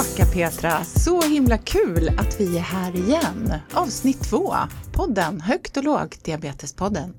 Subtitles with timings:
[0.00, 0.84] Tillbaka Petra!
[0.84, 3.54] Så himla kul att vi är här igen.
[3.72, 4.54] Avsnitt två,
[4.92, 7.14] podden Högt och lågt, Diabetespodden.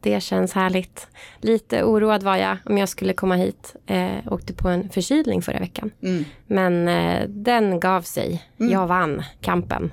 [0.00, 1.06] Det känns härligt.
[1.40, 3.76] Lite oroad var jag om jag skulle komma hit.
[3.86, 5.90] Eh, åkte på en förkylning förra veckan.
[6.02, 6.24] Mm.
[6.46, 8.44] Men eh, den gav sig.
[8.60, 8.72] Mm.
[8.72, 9.92] Jag vann kampen.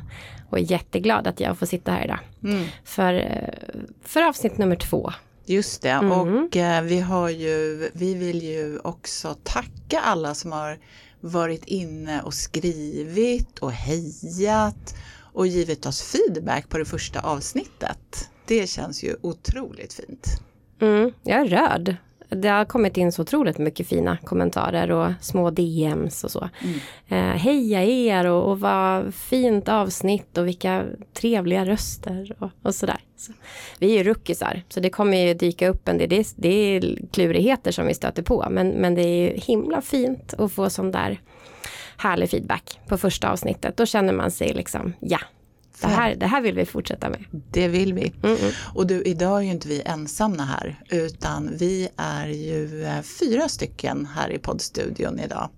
[0.49, 2.19] Och är jätteglad att jag får sitta här idag.
[2.43, 2.65] Mm.
[2.83, 5.13] För, eh, för avsnitt nummer två.
[5.45, 6.11] Just det, mm.
[6.11, 10.77] och eh, vi har ju, vi vill ju också tacka alla som har
[11.23, 14.95] varit inne och skrivit och hejat
[15.33, 18.29] och givit oss feedback på det första avsnittet.
[18.45, 20.27] Det känns ju otroligt fint.
[20.81, 21.95] Mm, jag är rörd.
[22.35, 26.49] Det har kommit in så otroligt mycket fina kommentarer och små DMs och så.
[26.61, 26.79] Mm.
[27.07, 32.99] Eh, heja er och, och vad fint avsnitt och vilka trevliga röster och, och sådär.
[33.17, 33.31] Så,
[33.79, 36.09] vi är ju ruckisar så det kommer ju dyka upp en del.
[36.09, 39.81] Det är, det är klurigheter som vi stöter på men, men det är ju himla
[39.81, 41.19] fint att få sån där
[41.97, 43.77] härlig feedback på första avsnittet.
[43.77, 45.19] Då känner man sig liksom, ja,
[45.81, 47.25] det här, det här vill vi fortsätta med.
[47.51, 48.13] Det vill vi.
[48.23, 48.53] Mm -mm.
[48.73, 53.49] Och du, idag är ju inte vi ensamma här utan vi är ju eh, fyra
[53.49, 55.49] stycken här i poddstudion idag.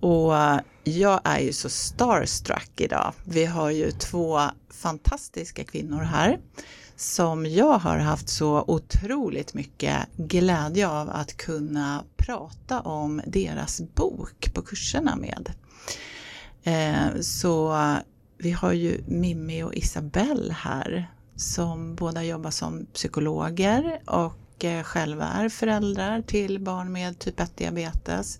[0.00, 3.12] Och eh, jag är ju så starstruck idag.
[3.24, 6.38] Vi har ju två fantastiska kvinnor här
[6.96, 14.54] som jag har haft så otroligt mycket glädje av att kunna prata om deras bok
[14.54, 15.52] på kurserna med.
[16.64, 17.72] Eh, så
[18.42, 25.24] vi har ju Mimmi och Isabelle här som båda jobbar som psykologer och eh, själva
[25.24, 28.38] är föräldrar till barn med typ 1 diabetes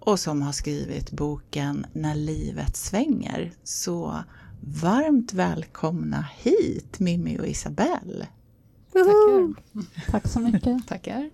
[0.00, 3.52] och som har skrivit boken När livet svänger.
[3.64, 4.24] Så
[4.60, 8.26] varmt välkomna hit Mimmi och Isabelle.
[8.92, 9.54] Tackar.
[10.10, 10.88] Tack så mycket.
[10.88, 11.30] Tackar.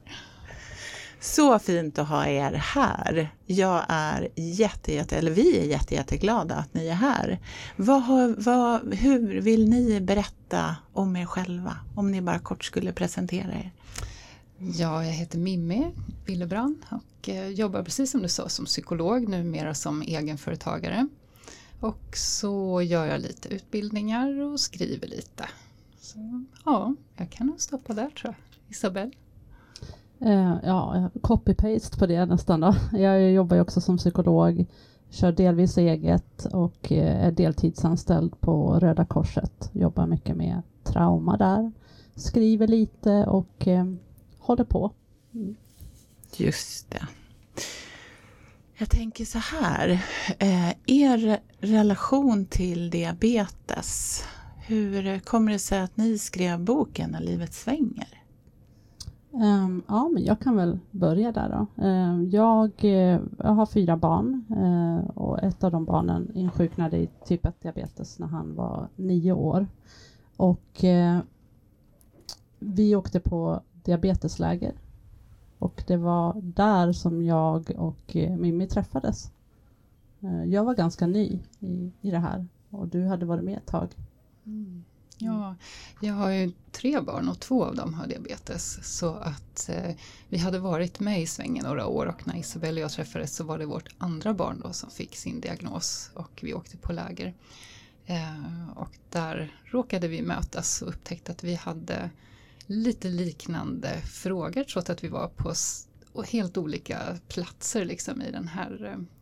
[1.20, 3.30] Så fint att ha er här.
[3.46, 7.38] Jag är jätte, jätte eller vi är jätte, jätteglada att ni är här.
[7.76, 11.76] Vad, vad, hur vill ni berätta om er själva?
[11.94, 13.72] Om ni bara kort skulle presentera er.
[14.58, 15.94] Ja, jag heter Mimmi
[16.26, 21.08] Willebrand och eh, jobbar precis som du sa som psykolog, numera som egenföretagare.
[21.80, 25.48] Och så gör jag lite utbildningar och skriver lite.
[26.00, 28.34] Så ja, jag kan nog stoppa där tror jag.
[28.70, 29.12] Isabelle?
[30.20, 32.74] Eh, ja, copy-paste på det nästan då.
[32.92, 34.66] Jag jobbar ju också som psykolog,
[35.10, 39.70] kör delvis eget och eh, är deltidsanställd på Röda Korset.
[39.72, 41.72] Jobbar mycket med trauma där.
[42.14, 43.84] Skriver lite och eh,
[44.38, 44.90] håller på.
[45.34, 45.56] Mm.
[46.36, 47.06] Just det.
[48.78, 49.88] Jag tänker så här,
[50.38, 54.24] eh, er relation till diabetes,
[54.66, 58.22] hur kommer det sig att ni skrev boken När livet svänger?
[59.40, 61.84] Um, ja, men jag kan väl börja där då.
[61.84, 67.08] Uh, jag, uh, jag, har fyra barn uh, och ett av de barnen insjuknade i
[67.24, 69.66] typ 1 diabetes när han var nio år.
[70.36, 71.18] Och eh,
[72.58, 74.72] vi åkte på diabetesläger
[75.58, 79.32] och det var där som jag och Mimmi träffades.
[80.46, 83.88] jag var ganska ny i, i det här och du hade varit med ett tag.
[84.44, 84.84] Mm.
[85.20, 85.54] Ja,
[86.00, 88.78] jag har ju tre barn och två av dem har diabetes.
[88.98, 89.94] Så att eh,
[90.28, 93.44] vi hade varit med i svängen några år och när Isabelle och jag träffades så
[93.44, 97.34] var det vårt andra barn då som fick sin diagnos och vi åkte på läger.
[98.06, 102.10] Eh, och där råkade vi mötas och upptäckte att vi hade
[102.66, 108.86] lite liknande frågor trots att vi var på helt olika platser liksom i den här
[108.86, 109.17] eh,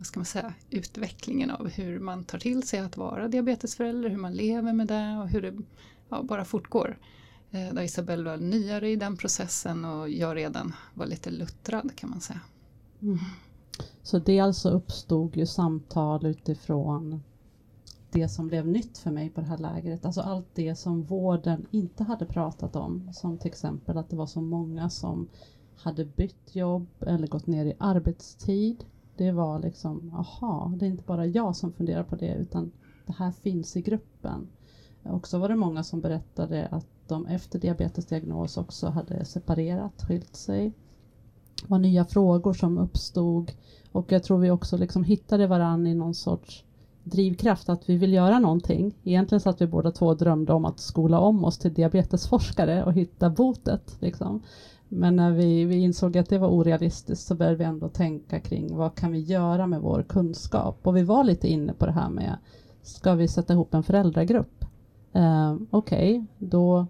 [0.00, 4.16] vad ska man säga, utvecklingen av hur man tar till sig att vara diabetesförälder, hur
[4.16, 5.54] man lever med det och hur det
[6.08, 6.98] ja, bara fortgår.
[7.50, 12.10] Eh, där Isabelle var nyare i den processen och jag redan var lite luttrad kan
[12.10, 12.40] man säga.
[13.02, 13.18] Mm.
[14.02, 17.22] Så dels så alltså uppstod ju samtal utifrån
[18.10, 21.66] det som blev nytt för mig på det här lägret, alltså allt det som vården
[21.70, 25.28] inte hade pratat om, som till exempel att det var så många som
[25.76, 28.84] hade bytt jobb eller gått ner i arbetstid
[29.20, 32.72] det var liksom, aha, det är inte bara jag som funderar på det utan
[33.06, 34.48] det här finns i gruppen.
[35.02, 40.36] Och så var det många som berättade att de efter diabetesdiagnos också hade separerat, skilt
[40.36, 40.72] sig.
[41.62, 43.52] Det var nya frågor som uppstod
[43.92, 46.64] och jag tror vi också liksom hittade varann i någon sorts
[47.04, 48.94] drivkraft att vi vill göra någonting.
[49.04, 52.92] Egentligen så att vi båda två drömde om att skola om oss till diabetesforskare och
[52.92, 53.96] hitta botet.
[54.00, 54.42] Liksom.
[54.92, 58.76] Men när vi, vi insåg att det var orealistiskt så började vi ändå tänka kring
[58.76, 60.86] vad kan vi göra med vår kunskap?
[60.86, 62.36] Och vi var lite inne på det här med
[62.82, 64.64] ska vi sätta ihop en föräldragrupp?
[65.12, 66.86] Eh, Okej, okay, då,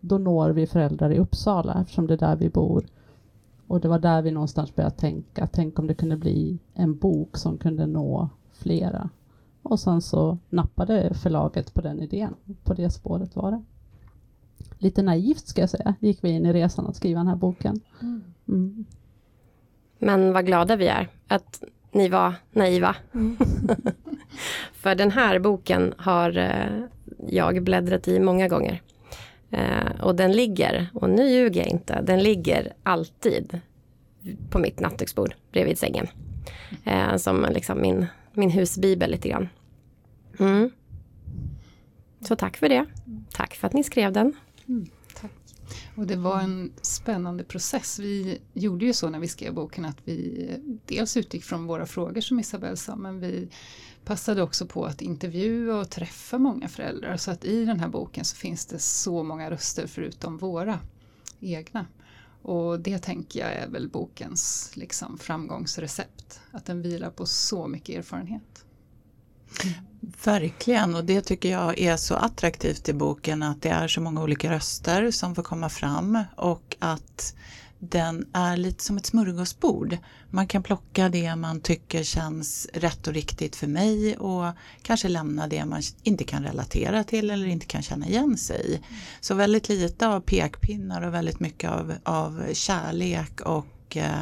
[0.00, 2.84] då når vi föräldrar i Uppsala eftersom det är där vi bor.
[3.66, 7.36] och det var där vi någonstans började tänka, tänk om det kunde bli en bok
[7.36, 9.10] som kunde nå flera.
[9.62, 12.34] Och sen så nappade förlaget på den idén,
[12.64, 13.62] på det spåret var det.
[14.84, 17.80] Lite naivt ska jag säga, gick vi in i resan att skriva den här boken.
[18.48, 18.84] Mm.
[19.98, 22.96] Men vad glada vi är att ni var naiva.
[23.14, 23.36] Mm.
[24.72, 26.84] För den här boken har eh,
[27.28, 28.82] jag bläddrat i många gånger.
[29.50, 33.60] Eh, och den ligger, och nu ljuger jag inte, den ligger alltid
[34.50, 36.06] på mitt nattduksbord bredvid sängen.
[36.84, 39.48] Eh, som liksom min, min husbibel lite grann.
[40.38, 40.70] Mm.
[42.20, 42.86] Så tack för det.
[43.32, 44.32] Tack för att ni skrev den.
[44.68, 45.32] Mm, tack.
[45.96, 47.98] Och det var en spännande process.
[47.98, 51.86] Vi gjorde ju så när vi skrev boken att vi eh, dels utgick från våra
[51.86, 53.48] frågor som Isabelle sa men vi
[54.04, 58.24] passade också på att intervjua och träffa många föräldrar så att i den här boken
[58.24, 60.78] så finns det så många röster förutom våra
[61.40, 61.86] egna.
[62.42, 67.98] Och det tänker jag är väl bokens liksom, framgångsrecept, att den vilar på så mycket
[67.98, 68.63] erfarenhet.
[70.24, 74.22] Verkligen och det tycker jag är så attraktivt i boken att det är så många
[74.22, 77.34] olika röster som får komma fram och att
[77.78, 79.96] den är lite som ett smörgåsbord.
[80.30, 84.52] Man kan plocka det man tycker känns rätt och riktigt för mig och
[84.82, 88.80] kanske lämna det man inte kan relatera till eller inte kan känna igen sig i.
[89.20, 94.20] Så väldigt lite av pekpinnar och väldigt mycket av, av kärlek och eh,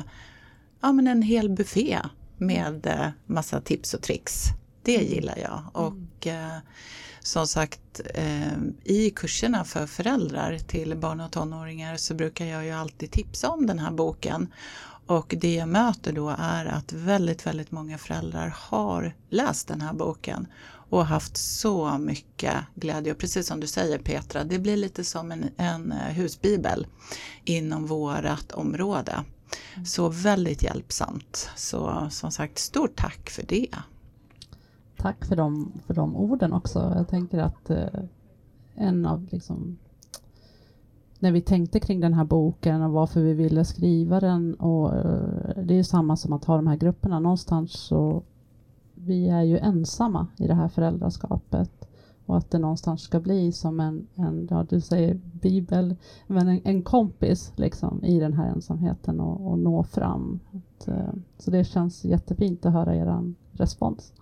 [0.81, 1.99] ja, men en hel buffé
[2.37, 4.45] med eh, massa tips och tricks.
[4.83, 5.63] Det gillar jag.
[5.73, 6.59] Och eh,
[7.21, 12.71] som sagt eh, i kurserna för föräldrar till barn och tonåringar så brukar jag ju
[12.71, 14.53] alltid tipsa om den här boken.
[15.07, 19.93] Och det jag möter då är att väldigt, väldigt många föräldrar har läst den här
[19.93, 20.47] boken
[20.93, 23.13] och haft så mycket glädje.
[23.13, 26.87] Och precis som du säger Petra, det blir lite som en, en husbibel
[27.45, 29.25] inom vårat område.
[29.87, 31.51] Så väldigt hjälpsamt.
[31.57, 33.69] Så som sagt, stort tack för det
[35.03, 36.93] tack för de, för de orden också.
[36.97, 37.87] Jag tänker att eh,
[38.75, 39.79] en av liksom
[41.19, 45.63] när vi tänkte kring den här boken och varför vi ville skriva den och eh,
[45.65, 48.23] det är samma som att ha de här grupperna någonstans så
[48.95, 51.89] vi är ju ensamma i det här föräldraskapet
[52.27, 55.97] och att det någonstans ska bli som en, en ja du säger bibel,
[56.27, 60.41] men en, en kompis liksom i den här ensamheten och, och nå fram.
[60.53, 64.13] Att, eh, så det känns jättefint att höra er respons.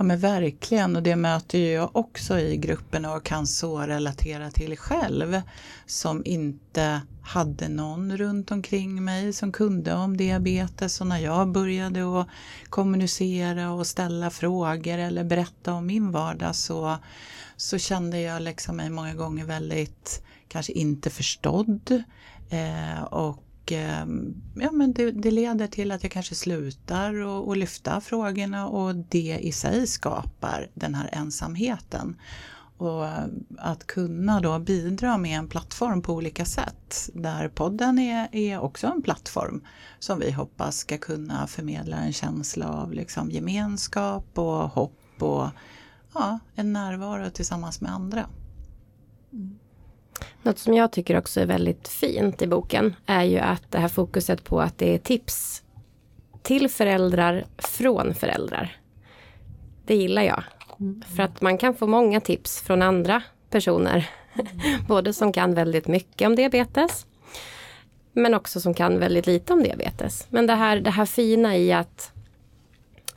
[0.00, 0.96] Ja men verkligen.
[0.96, 5.40] Och det möter ju jag också i gruppen och kan så relatera till själv
[5.86, 11.00] som inte hade någon runt omkring mig som kunde om diabetes.
[11.00, 12.28] Och när jag började att
[12.70, 16.96] kommunicera och ställa frågor eller berätta om min vardag så,
[17.56, 22.02] så kände jag liksom mig många gånger väldigt kanske inte förstådd
[22.50, 27.56] eh, och Ehm, ja, men det, det, leder till att jag kanske slutar och, och
[27.56, 32.16] lyfta frågorna och det i sig skapar den här ensamheten.
[32.76, 33.24] Och eh,
[33.58, 38.86] att kunna då bidra med en plattform på olika sätt där podden är, är också
[38.86, 39.64] en plattform
[39.98, 45.48] som vi hoppas ska kunna förmedla en känsla av liksom gemenskap och hopp och
[46.14, 48.26] ja, en närvaro tillsammans med andra.
[49.32, 49.59] Mm.
[50.42, 53.88] Något som jag tycker också är väldigt fint i boken är ju att det här
[53.88, 55.62] fokuset på att det är tips
[56.42, 58.76] till föräldrar från föräldrar.
[59.86, 60.42] Det gillar jag.
[60.80, 61.02] Mm.
[61.16, 64.10] För att man kan få många tips från andra personer.
[64.34, 64.46] Mm.
[64.88, 67.06] Både som kan väldigt mycket om diabetes
[68.12, 70.26] men också som kan väldigt lite om diabetes.
[70.30, 72.12] Men det här, det här fina i att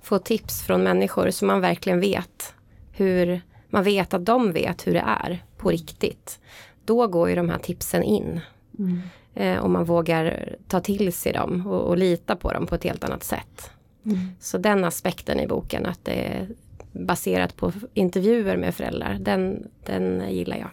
[0.02, 2.54] få tips från människor som man verkligen vet
[2.92, 6.40] hur man vet att de vet hur det är på riktigt
[6.86, 8.40] då går ju de här tipsen in.
[8.80, 9.02] Mm.
[9.34, 12.84] Eh, och man vågar ta till sig dem och, och, lita på dem på ett
[12.84, 13.72] helt annat sätt.
[14.06, 14.20] Mm.
[14.40, 16.50] Så den aspekten i boken, att det är
[16.92, 20.70] baserat på intervjuer med föräldrar, den, den gillar jag.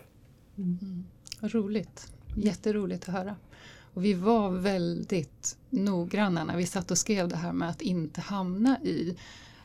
[0.59, 1.05] Mm.
[1.41, 3.37] Roligt, jätteroligt att höra.
[3.95, 8.21] Och vi var väldigt noggranna när vi satt och skrev det här med att inte
[8.21, 9.17] hamna i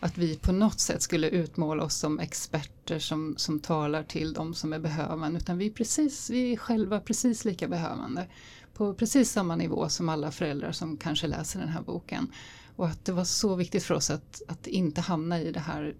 [0.06, 4.54] att vi på något sätt skulle utmåla oss som experter som, som talar till de
[4.54, 8.28] som är behövande utan vi är, precis, vi är själva precis lika behövande
[8.74, 12.32] på precis samma nivå som alla föräldrar som kanske läser den här boken.
[12.76, 15.96] Och att det var så viktigt för oss att, att inte hamna i det här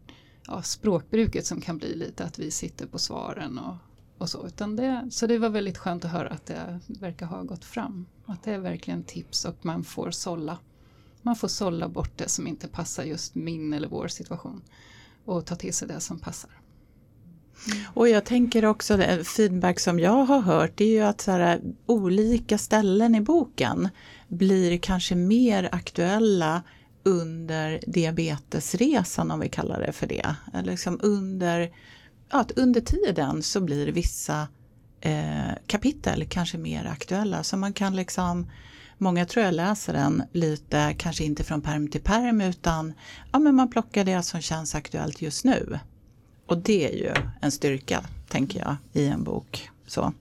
[0.48, 3.76] ja, språkbruket som kan bli lite att vi sitter på svaren och,
[4.18, 4.48] och så.
[4.48, 8.06] Utan det, så det var väldigt skönt att höra att det verkar ha gått fram.
[8.26, 10.58] Att det är verkligen tips och man får sålla
[11.26, 14.62] man får sålla bort det som inte passar just min eller vår situation
[15.26, 16.52] och ta till sig det som passar.
[17.72, 17.84] Mm.
[17.94, 21.62] Och jag tänker också, feedback som jag har hört, det är ju att så här,
[21.86, 23.90] olika ställen i boken
[24.28, 26.64] blir kanske mer aktuella
[27.04, 30.36] under diabetesresan om vi kallar det för det.
[30.64, 31.72] Liksom under,
[32.32, 34.48] ja, att under tiden så blir vissa
[35.02, 37.44] eh, kapitel kanske mer aktuella.
[37.44, 38.52] Så man kan liksom,
[38.98, 42.94] många tror jag läser den lite, kanske inte från perm till perm utan
[43.32, 45.80] ja, men man plockar det som känns aktuellt just nu.
[46.48, 49.70] Och det är ju en styrka, tänker jag, i en bok.
[49.88, 50.14] Så.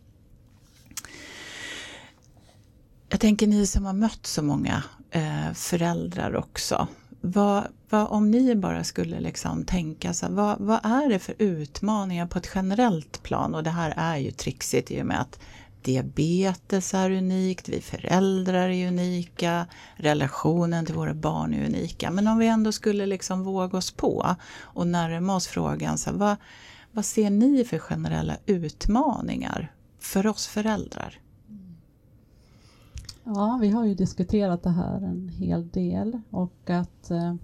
[3.08, 6.88] Jag tänker ni som har mött så många eh, föräldrar också.
[7.20, 12.26] Vad, vad, om ni bara skulle liksom tänka så vad, vad är det för utmaningar
[12.26, 13.54] på ett generellt plan?
[13.54, 15.40] Och det här är ju trixigt i och med att
[15.84, 22.10] diabetes är unikt, vi föräldrar är unika, relationen till våra barn är unika.
[22.10, 26.36] Men om vi ändå skulle liksom våga oss på och närma oss frågan, så vad,
[26.92, 31.20] vad ser ni för generella utmaningar för oss föräldrar?
[33.24, 37.34] Ja, vi har ju diskuterat det här en hel del och att eh,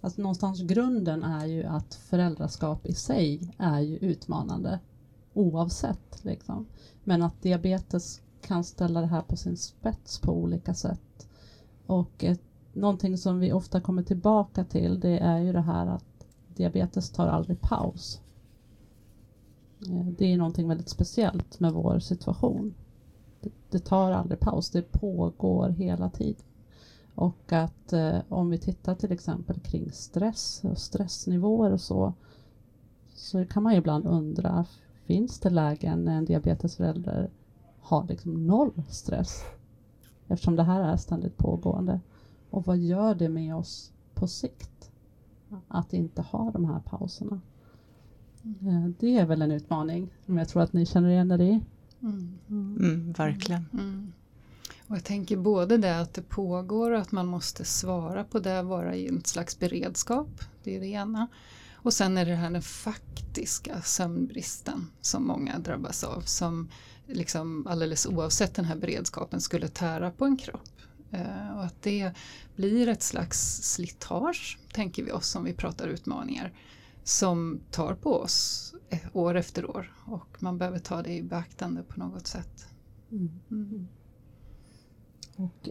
[0.00, 4.80] alltså någonstans grunden är ju att föräldraskap i sig är ju utmanande
[5.34, 6.24] oavsett.
[6.24, 6.66] Liksom.
[7.04, 11.28] Men att diabetes kan ställa det här på sin spets på olika sätt.
[11.86, 12.42] Och ett,
[12.72, 17.26] någonting som vi ofta kommer tillbaka till det är ju det här att diabetes tar
[17.26, 18.20] aldrig paus.
[19.88, 22.74] Eh, det är någonting väldigt speciellt med vår situation.
[23.40, 26.44] Det, det tar aldrig paus, det pågår hela tiden.
[27.14, 32.14] Och att eh, om vi tittar till exempel kring stress och stressnivåer och så
[33.14, 34.66] så kan man ju ibland undra,
[35.06, 37.30] finns det lägen när en diabetesförälder
[37.80, 39.44] har liksom noll stress?
[40.28, 42.00] Eftersom det här är ständigt pågående.
[42.50, 44.90] Och vad gör det med oss på sikt?
[45.68, 47.40] Att inte ha de här pauserna.
[48.60, 48.94] Mm.
[49.00, 51.60] Det är väl en utmaning som jag tror att ni känner igen er i.
[52.02, 52.38] Mm.
[52.48, 53.66] Mm, verkligen.
[53.72, 54.12] Mm.
[54.88, 58.62] Och jag tänker både det att det pågår och att man måste svara på det,
[58.62, 60.28] vara i en slags beredskap.
[60.62, 61.28] Det är det ena.
[61.84, 66.70] Och sen är det här den faktiska sömnbristen som många drabbas av som
[67.06, 70.70] liksom alldeles oavsett den här beredskapen skulle tära på en kropp.
[71.10, 72.12] Eh, och att det
[72.56, 76.52] blir ett slags slitage, tänker vi oss om vi pratar utmaningar,
[77.02, 81.82] som tar på oss eh, år efter år och man behöver ta det i beaktande
[81.82, 82.66] på något sätt.
[83.10, 83.40] Mm.
[83.50, 83.88] Mm.
[85.36, 85.68] Och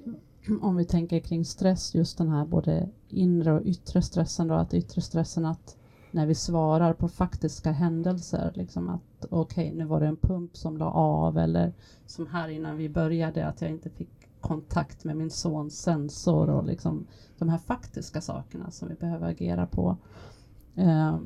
[0.61, 4.73] om vi tänker kring stress, just den här både inre och yttre stressen då, att
[4.73, 5.77] yttre stressen att
[6.13, 8.51] när vi svarar på faktiska händelser.
[8.55, 11.73] Liksom att okej, okay, nu var det en pump som la av eller
[12.05, 14.09] som här innan vi började att jag inte fick
[14.41, 19.65] kontakt med min sons sensor och liksom de här faktiska sakerna som vi behöver agera
[19.65, 19.97] på.
[20.75, 21.17] Eh,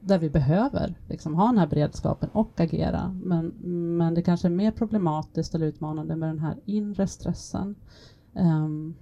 [0.00, 3.20] där vi behöver liksom ha den här beredskapen och agera.
[3.24, 3.46] Men,
[3.96, 7.74] men det kanske är mer problematiskt eller utmanande med den här inre stressen.
[8.32, 8.94] Um,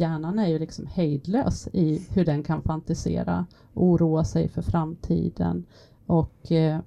[0.00, 5.64] hjärnan är ju liksom hejdlös i hur den kan fantisera, oroa sig för framtiden.
[6.06, 6.80] Och eh,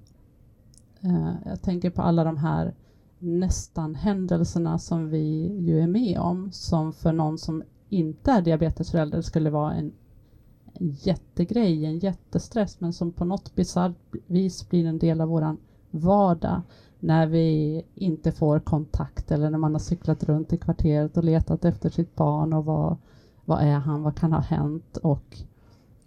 [1.01, 2.73] eh, jag tänker på alla de här
[3.19, 9.21] nästan händelserna som vi ju är med om som för någon som inte är diabetesförälder
[9.21, 9.91] skulle vara en,
[10.73, 13.95] en jättegrej, en jättestress men som på något bisarrt
[14.27, 15.57] vis blir en del av våran
[15.91, 16.61] vardag
[16.99, 21.65] när vi inte får kontakt eller när man har cyklat runt i kvarteret och letat
[21.65, 22.97] efter sitt barn och vad,
[23.45, 25.37] vad är han, vad kan ha hänt och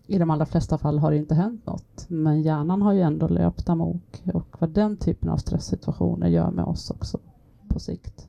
[0.06, 2.04] i de allra flesta fall har det inte hänt något.
[2.08, 6.64] Men hjärnan har ju ändå löpt amok och vad den typen av stresssituationer gör med
[6.64, 7.18] oss också
[7.68, 8.28] på sikt.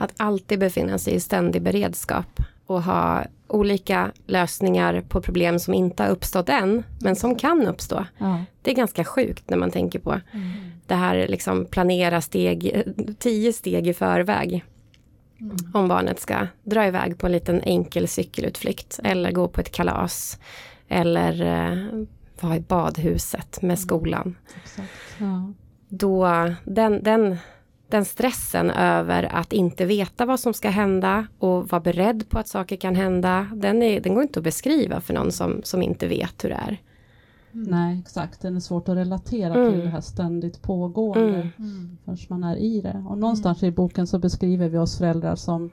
[0.00, 6.02] Att alltid befinna sig i ständig beredskap och ha olika lösningar på problem som inte
[6.02, 8.04] har uppstått än, men som kan uppstå.
[8.18, 8.44] Ja.
[8.62, 10.50] Det är ganska sjukt när man tänker på mm.
[10.86, 12.82] det här liksom planera steg,
[13.18, 14.64] tio steg i förväg.
[15.40, 15.56] Mm.
[15.74, 20.38] Om barnet ska dra iväg på en liten enkel cykelutflykt eller gå på ett kalas.
[20.88, 22.04] Eller eh,
[22.40, 23.76] vara i badhuset med mm.
[23.76, 24.36] skolan.
[24.76, 24.88] Mm.
[25.18, 25.52] Ja.
[25.88, 26.28] Då,
[26.64, 27.36] den, den
[27.92, 32.48] den stressen över att inte veta vad som ska hända och vara beredd på att
[32.48, 36.08] saker kan hända, den, är, den går inte att beskriva för någon som, som inte
[36.08, 36.80] vet hur det är.
[37.54, 37.70] Mm.
[37.70, 38.40] Nej, exakt.
[38.40, 39.72] Den är svårt att relatera mm.
[39.72, 41.48] till det här ständigt pågående mm.
[41.58, 41.98] mm.
[42.04, 43.04] förrän man är i det.
[43.08, 43.72] Och någonstans mm.
[43.72, 45.70] i boken så beskriver vi oss föräldrar som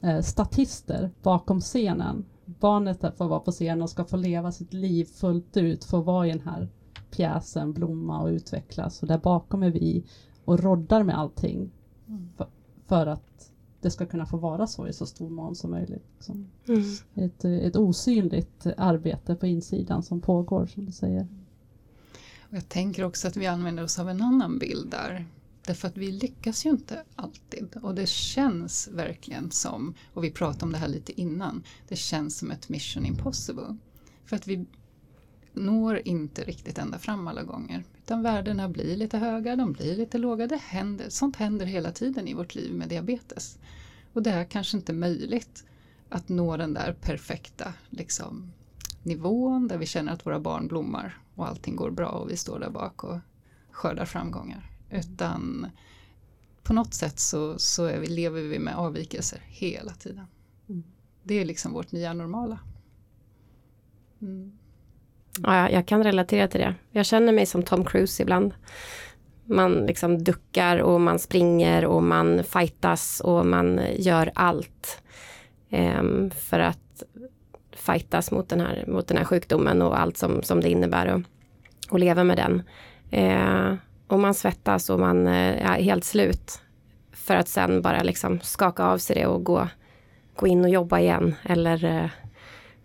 [0.00, 2.24] eh, statister bakom scenen.
[2.44, 6.26] Barnet får vara på scenen och ska få leva sitt liv fullt ut, få vara
[6.26, 6.68] i den här
[7.10, 9.02] pjäsen, blomma och utvecklas.
[9.02, 10.04] Och där bakom är vi
[10.44, 11.70] och roddar med allting
[12.08, 12.28] mm.
[12.36, 12.46] för,
[12.86, 16.04] för, att det ska kunna få vara så i så stor mån som möjligt.
[16.14, 16.50] Liksom.
[16.68, 16.82] Mm.
[17.14, 21.28] Ett, ett osynligt arbete på insidan som pågår som du säger.
[22.40, 25.26] Och jag tänker också att vi använder oss av en annan bild där.
[25.66, 30.64] Därför att vi lyckas ju inte alltid och det känns verkligen som, och vi pratade
[30.64, 33.76] om det här lite innan, det känns som ett mission impossible.
[34.24, 34.66] För att vi
[35.52, 37.84] når inte riktigt ända fram alla gånger.
[38.04, 40.46] Utan värdena blir lite höga, de blir lite låga.
[40.46, 43.58] Det händer, sånt händer hela tiden i vårt liv med diabetes.
[44.12, 45.64] Och det är kanske inte möjligt
[46.08, 48.52] att nå den där perfekta liksom,
[49.02, 52.60] nivån där vi känner att våra barn blommar och allting går bra och vi står
[52.60, 53.18] där bak och
[53.70, 54.70] skördar framgångar.
[54.90, 55.66] Utan
[56.62, 60.26] på något sätt så, så vi, lever vi med avvikelser hela tiden.
[60.68, 60.82] Mm.
[61.22, 62.58] Det är liksom vårt nya normala.
[64.20, 64.58] Mm.
[65.40, 66.74] Ja, jag kan relatera till det.
[66.90, 68.54] Jag känner mig som Tom Cruise ibland.
[69.44, 75.02] Man liksom duckar och man springer och man fightas och man gör allt.
[75.70, 77.02] Um, för att
[77.76, 81.22] fightas mot den här, mot den här sjukdomen och allt som, som det innebär och,
[81.90, 82.62] och leva med den.
[83.22, 83.74] Uh,
[84.06, 86.60] och man svettas och man uh, är helt slut.
[87.12, 89.68] För att sen bara liksom skaka av sig det och gå,
[90.36, 92.10] gå in och jobba igen eller uh,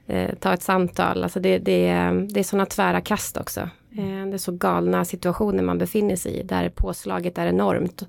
[0.07, 1.23] eh, ta ett samtal.
[1.23, 1.91] Alltså det, det,
[2.29, 3.61] det är sådana tvära kast också.
[3.91, 8.07] Eh, det är så galna situationer man befinner sig i där påslaget är enormt.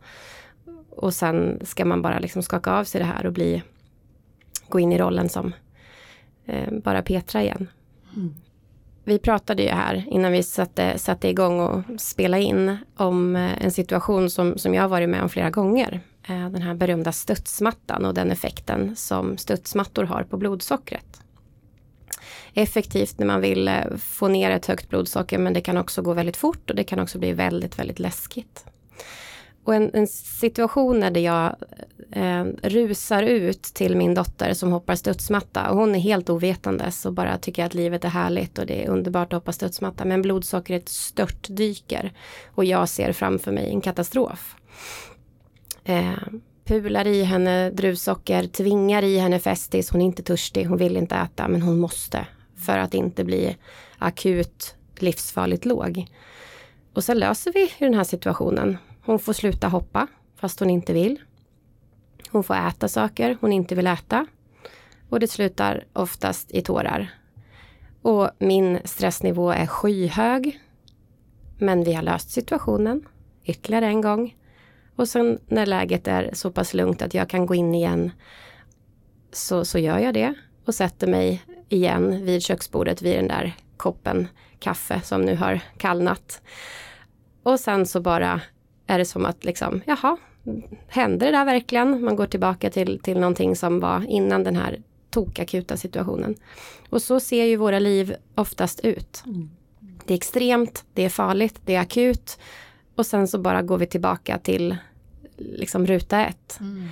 [0.90, 3.62] Och sen ska man bara liksom skaka av sig det här och bli
[4.69, 5.52] gå in i rollen som
[6.47, 7.69] eh, bara Petra igen.
[8.17, 8.35] Mm.
[9.05, 13.71] Vi pratade ju här innan vi satte, satte igång och spela in om eh, en
[13.71, 16.00] situation som, som jag har varit med om flera gånger.
[16.28, 21.23] Eh, den här berömda studsmattan och den effekten som studsmattor har på blodsockret
[22.62, 26.12] effektivt när man vill eh, få ner ett högt blodsocker men det kan också gå
[26.12, 28.64] väldigt fort och det kan också bli väldigt, väldigt läskigt.
[29.64, 31.56] Och en, en situation där jag
[32.12, 37.12] eh, rusar ut till min dotter som hoppar studsmatta och hon är helt ovetandes och
[37.12, 40.88] bara tycker att livet är härligt och det är underbart att hoppa studsmatta men blodsockret
[40.88, 42.12] störtdyker
[42.54, 44.56] och jag ser framför mig en katastrof.
[45.84, 46.12] Eh,
[46.64, 51.14] pular i henne druvsocker, tvingar i henne Festis, hon är inte törstig, hon vill inte
[51.14, 52.26] äta men hon måste
[52.58, 53.56] för att inte bli
[53.99, 56.06] akut livsfarligt låg.
[56.92, 58.76] Och sen löser vi den här situationen.
[59.04, 61.21] Hon får sluta hoppa fast hon inte vill.
[62.30, 64.26] Hon får äta saker hon inte vill äta.
[65.08, 67.14] Och det slutar oftast i tårar.
[68.02, 70.60] Och min stressnivå är skyhög.
[71.58, 73.04] Men vi har löst situationen
[73.44, 74.36] ytterligare en gång.
[74.97, 78.10] Och sen när läget är så pass lugnt att jag kan gå in igen
[79.32, 84.28] så, så gör jag det och sätter mig igen vid köksbordet vid den där koppen
[84.59, 86.43] kaffe som nu har kallnat.
[87.43, 88.41] Och sen så bara
[88.87, 90.17] är det som att liksom, jaha,
[90.89, 92.04] hände det där verkligen?
[92.04, 96.35] Man går tillbaka till, till någonting som var innan den här tokakuta situationen.
[96.91, 99.23] Och så ser ju våra liv oftast ut.
[99.26, 99.50] Mm.
[100.07, 102.39] Det är extremt, det är farligt, det är akut
[102.95, 104.76] och sen så bara går vi tillbaka till
[105.37, 106.59] liksom ruta ett.
[106.61, 106.89] Mm.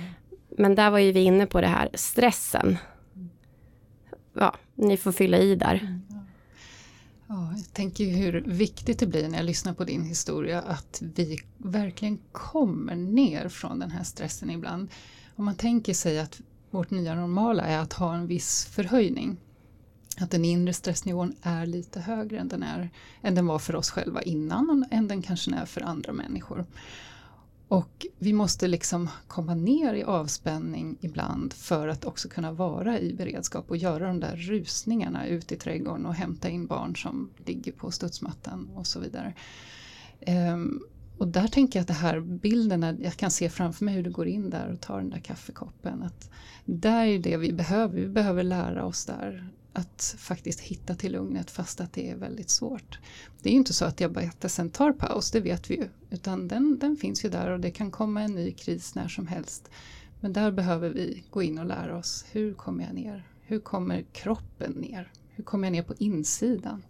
[0.49, 2.77] Men där var ju vi inne på det här stressen
[4.33, 5.75] ja, ni får fylla i där.
[5.75, 6.01] Mm.
[7.27, 11.39] Ja, jag tänker hur viktigt det blir när jag lyssnar på din historia att vi
[11.57, 14.89] verkligen kommer ner från den här stressen ibland.
[15.35, 19.37] Om man tänker sig att vårt nya normala är att ha en viss förhöjning.
[20.17, 22.89] Att den inre stressnivån är lite högre än den, är,
[23.21, 26.65] än den var för oss själva innan och än den kanske är för andra människor.
[27.67, 33.13] Och vi måste liksom komma ner i avspänning ibland för att också kunna vara i
[33.13, 37.71] beredskap och göra de där rusningarna ut i trädgården och hämta in barn som ligger
[37.71, 39.33] på studsmattan och så vidare.
[40.27, 40.83] Um,
[41.17, 44.11] och där tänker jag att det här bilden, jag kan se framför mig hur du
[44.11, 46.03] går in där och tar den där kaffekoppen.
[46.03, 46.29] Att
[46.65, 51.51] där är det vi behöver, vi behöver lära oss där att faktiskt hitta till lugnet
[51.51, 52.99] fast att det är väldigt svårt.
[53.41, 55.89] Det är ju inte så att diabetesen tar paus, det vet vi ju.
[56.09, 59.27] Utan den, den finns ju där och det kan komma en ny kris när som
[59.27, 59.69] helst.
[60.19, 63.27] Men där behöver vi gå in och lära oss, hur kommer jag ner?
[63.41, 65.11] Hur kommer kroppen ner?
[65.29, 66.83] Hur kommer jag ner på insidan?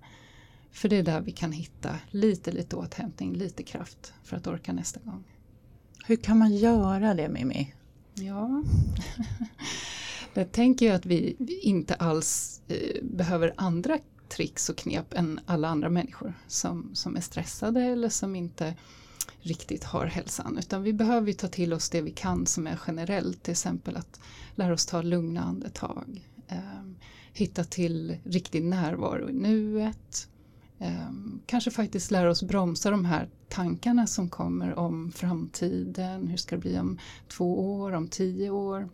[0.72, 4.74] För det är där vi kan hitta lite, lite återhämtning, lite kraft för att orka
[4.74, 5.24] nästa gång.
[6.06, 7.74] Hur kan man göra det Mimmi?
[8.14, 8.64] Ja,
[10.40, 15.90] Jag tänker att vi inte alls eh, behöver andra tricks och knep än alla andra
[15.90, 18.76] människor som, som är stressade eller som inte
[19.40, 20.58] riktigt har hälsan.
[20.58, 23.44] Utan vi behöver ta till oss det vi kan som är generellt.
[23.44, 24.20] Till exempel att
[24.56, 26.28] lära oss ta lugna andetag.
[26.48, 26.58] Eh,
[27.34, 30.30] hitta till riktig närvaro i nuet.
[30.80, 31.12] Eh,
[31.46, 36.28] kanske faktiskt lära oss bromsa de här tankarna som kommer om framtiden.
[36.28, 38.90] Hur ska det bli om två år, om tio år?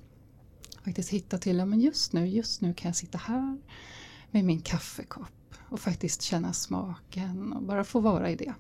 [0.84, 3.58] Faktiskt hitta till, ja men just nu, just nu kan jag sitta här
[4.32, 8.54] med min kaffekopp och faktiskt känna smaken och bara få vara i det.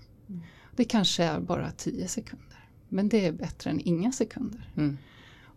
[0.75, 2.69] Det kanske är bara 10 sekunder.
[2.89, 4.71] Men det är bättre än inga sekunder.
[4.75, 4.97] Mm.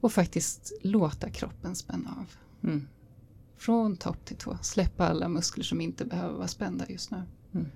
[0.00, 2.32] Och faktiskt låta kroppen spänna av.
[2.62, 2.88] Mm.
[3.56, 4.58] Från topp till tå.
[4.62, 7.22] Släppa alla muskler som inte behöver vara spända just nu.
[7.54, 7.66] Mm.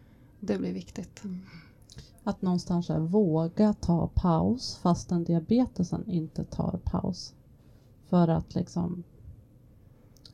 [0.41, 1.23] Det blir viktigt.
[2.25, 7.35] Att någonstans våga ta paus fastän diabetesen inte tar paus.
[8.11, 9.03] För att liksom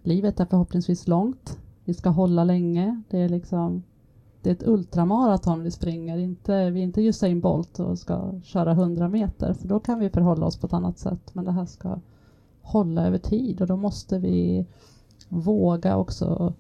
[0.03, 1.59] livet är förhoppningsvis långt.
[1.85, 3.03] Vi ska hålla länge.
[3.11, 3.83] Det är liksom
[4.43, 8.73] det är ett ultramaraton vi springer, inte, vi är inte Usain Bolt och ska köra
[8.73, 11.35] 100 meter för då kan vi förhålla oss på ett annat sätt.
[11.35, 11.99] Men det här ska
[12.63, 14.67] hålla över tid och då måste vi
[15.29, 16.55] våga också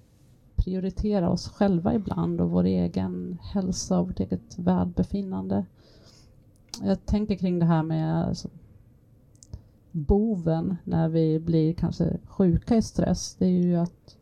[0.56, 5.64] prioritera oss själva ibland och vår egen hälsa och vårt eget välbefinnande.
[6.82, 8.48] Jag tänker kring det här med alltså,
[9.96, 13.36] boven när vi blir kanske sjuka i stress.
[13.38, 14.16] Det är ju att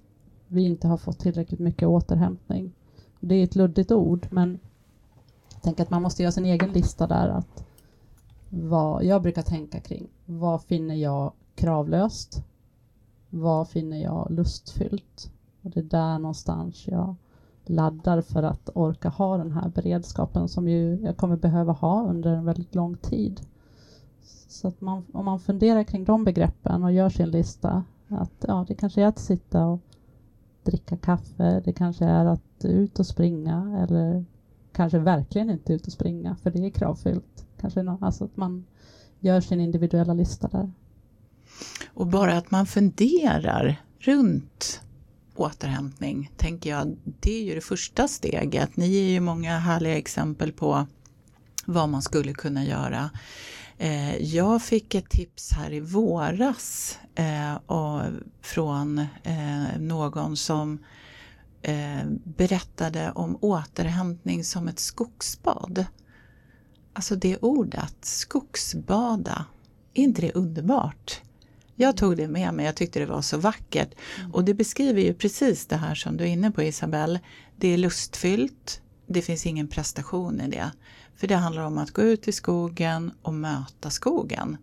[0.48, 2.72] vi inte har fått tillräckligt mycket återhämtning.
[3.20, 4.58] Det är ett luddigt ord men
[5.52, 7.28] jag tänker att man måste göra sin egen lista där.
[7.28, 7.64] att
[8.48, 12.44] vad Jag brukar tänka kring vad finner jag kravlöst?
[13.30, 15.30] Vad finner jag lustfyllt?
[15.62, 17.14] Och det är där någonstans jag
[17.64, 22.32] laddar för att orka ha den här beredskapen som ju jag kommer behöva ha under
[22.32, 23.40] en väldigt lång tid.
[24.48, 28.64] Så att man, om man funderar kring de begreppen och gör sin lista, att ja,
[28.68, 29.80] det kanske är att sitta och
[30.62, 34.24] dricka kaffe, det kanske är att ut och springa eller
[34.72, 37.46] kanske verkligen inte ut och springa för det är kravfyllt.
[37.60, 38.64] Kanske någon, alltså att man
[39.20, 40.72] gör sin individuella lista där.
[41.86, 44.80] Och bara att man funderar runt
[45.36, 48.76] återhämtning, tänker jag, det är ju det första steget.
[48.76, 50.86] Ni ger ju många härliga exempel på
[51.66, 53.10] vad man skulle kunna göra.
[53.78, 57.56] Eh, jag fick ett tips här i våras eh,
[58.42, 60.78] från eh, någon som
[62.24, 65.86] berättade om återhämtning som ett skogsbad.
[66.92, 69.44] Alltså det ordet, skogsbada,
[69.94, 71.20] är inte det underbart?
[71.76, 73.94] Jag tog det med mig, jag tyckte det var så vackert.
[74.32, 77.20] Och det beskriver ju precis det här som du är inne på Isabelle.
[77.56, 80.70] Det är lustfyllt, det finns ingen prestation i det.
[81.16, 84.56] För det handlar om att gå ut i skogen och möta skogen.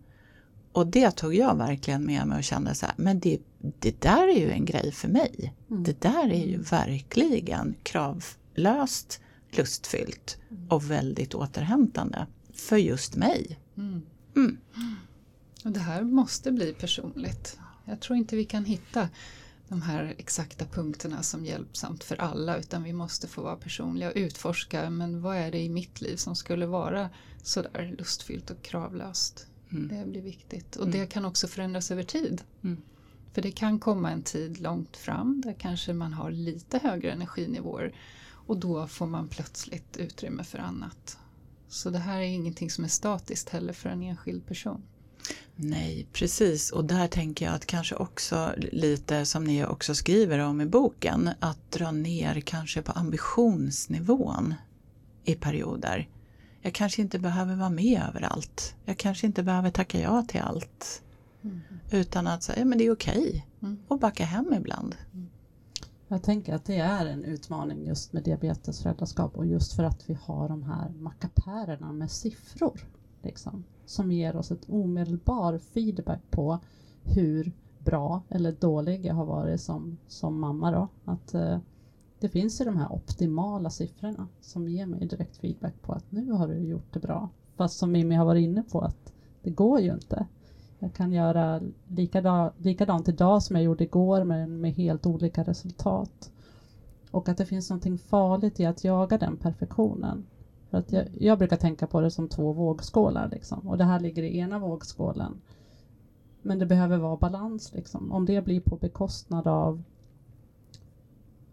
[0.72, 3.38] Och det tog jag verkligen med mig och kände så här, men det,
[3.78, 5.54] det där är ju en grej för mig.
[5.70, 5.84] Mm.
[5.84, 10.38] Det där är ju verkligen kravlöst, lustfyllt
[10.68, 13.58] och väldigt återhämtande för just mig.
[13.76, 14.02] Mm.
[14.36, 14.58] Mm.
[15.64, 17.58] Och det här måste bli personligt.
[17.84, 19.08] Jag tror inte vi kan hitta
[19.72, 24.16] de här exakta punkterna som hjälpsamt för alla utan vi måste få vara personliga och
[24.16, 27.10] utforska men vad är det i mitt liv som skulle vara
[27.42, 29.46] sådär lustfyllt och kravlöst.
[29.70, 29.88] Mm.
[29.88, 30.98] Det blir viktigt och mm.
[30.98, 32.42] det kan också förändras över tid.
[32.62, 32.82] Mm.
[33.32, 37.94] För det kan komma en tid långt fram där kanske man har lite högre energinivåer
[38.46, 41.18] och då får man plötsligt utrymme för annat.
[41.68, 44.82] Så det här är ingenting som är statiskt heller för en enskild person.
[45.56, 46.70] Nej, precis.
[46.70, 51.30] Och där tänker jag att kanske också lite som ni också skriver om i boken,
[51.40, 54.54] att dra ner kanske på ambitionsnivån
[55.24, 56.08] i perioder.
[56.62, 58.74] Jag kanske inte behöver vara med överallt.
[58.84, 61.02] Jag kanske inte behöver tacka ja till allt.
[61.42, 61.60] Mm.
[61.90, 63.46] Utan att säga, ja men det är okej.
[63.62, 63.78] Mm.
[63.88, 64.96] Och backa hem ibland.
[65.12, 65.28] Mm.
[66.08, 70.18] Jag tänker att det är en utmaning just med diabetesföräldraskap och just för att vi
[70.22, 72.80] har de här mackapärerna med siffror.
[73.22, 76.58] Liksom som ger oss ett omedelbar feedback på
[77.02, 80.70] hur bra eller dålig jag har varit som, som mamma.
[80.70, 80.88] Då.
[81.04, 81.58] Att, eh,
[82.20, 86.32] det finns ju de här optimala siffrorna som ger mig direkt feedback på att nu
[86.32, 87.28] har du gjort det bra.
[87.56, 90.26] Fast som Mimmi har varit inne på att det går ju inte.
[90.78, 96.32] Jag kan göra likadant, likadant idag som jag gjorde igår men med helt olika resultat.
[97.10, 100.26] Och att det finns något farligt i att jaga den perfektionen.
[100.72, 103.68] För att jag, jag, brukar tänka på det som två vågskålar liksom.
[103.68, 105.40] och det här ligger i ena vågskålen.
[106.42, 108.12] Men det behöver vara balans liksom.
[108.12, 109.82] Om det blir på bekostnad av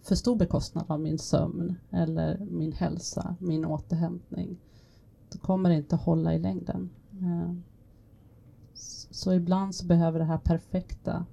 [0.01, 4.57] för stor bekostnad av min sömn eller min hälsa, min återhämtning,
[5.31, 6.89] då kommer det inte hålla i längden.
[7.21, 7.53] Eh,
[9.11, 11.25] så ibland så behöver det här perfekta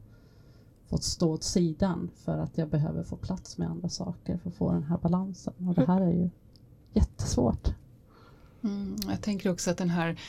[0.86, 4.56] få stå åt sidan för att jag behöver få plats med andra saker för att
[4.56, 5.68] få den här balansen.
[5.68, 6.30] Och det här är ju
[6.96, 7.68] jättesvårt.
[8.64, 10.20] Mm, jag tänker också att den här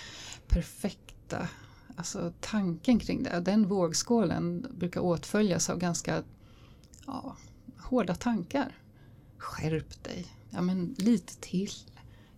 [0.47, 1.47] perfekta
[1.97, 6.23] alltså tanken kring det, den vågskålen brukar åtföljas av ganska
[7.06, 7.38] ja,
[7.77, 8.75] hårda tankar.
[9.38, 11.71] Skärp dig, ja men lite till,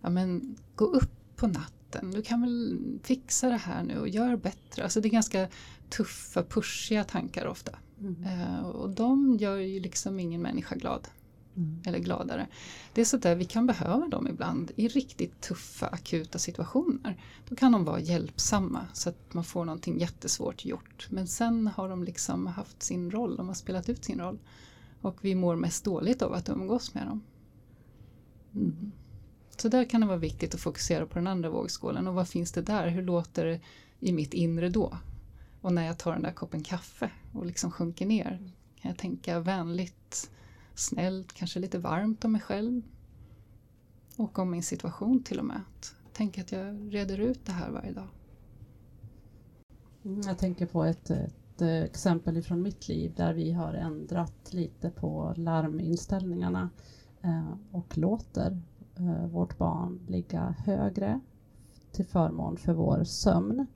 [0.00, 4.36] ja men gå upp på natten, du kan väl fixa det här nu och gör
[4.36, 4.82] bättre.
[4.82, 5.48] Alltså det är ganska
[5.90, 7.78] tuffa, pushiga tankar ofta.
[8.00, 8.24] Mm.
[8.24, 11.08] Uh, och de gör ju liksom ingen människa glad
[11.60, 11.82] mm.
[11.86, 12.46] eller gladare.
[12.92, 17.22] Det är så där vi kan behöva dem ibland i riktigt tuffa akuta situationer.
[17.48, 21.06] Då kan de vara hjälpsamma så att man får någonting jättesvårt gjort.
[21.10, 24.38] Men sen har de liksom haft sin roll, de har spelat ut sin roll.
[25.00, 27.22] Och vi mår mest dåligt av att umgås med dem.
[28.54, 28.92] Mm.
[29.56, 32.52] Så där kan det vara viktigt att fokusera på den andra vågskålen och vad finns
[32.52, 32.88] det där?
[32.88, 33.60] Hur låter det
[34.00, 34.98] i mitt inre då?
[35.60, 39.40] Och när jag tar den där koppen kaffe och liksom sjunker ner kan jag tänka
[39.40, 40.30] vänligt,
[40.74, 42.82] snällt, kanske lite varmt om mig själv.
[44.16, 45.60] Och om min situation till och med.
[46.12, 48.08] Tänk att jag reder ut det här varje dag.
[50.04, 54.52] Mm, jag tänker på ett, ett eh, exempel från mitt liv där vi har ändrat
[54.52, 56.70] lite på larminställningarna
[57.22, 58.60] eh, och låter
[58.96, 61.20] eh, vårt barn ligga högre
[61.92, 63.66] till förmån för vår sömn.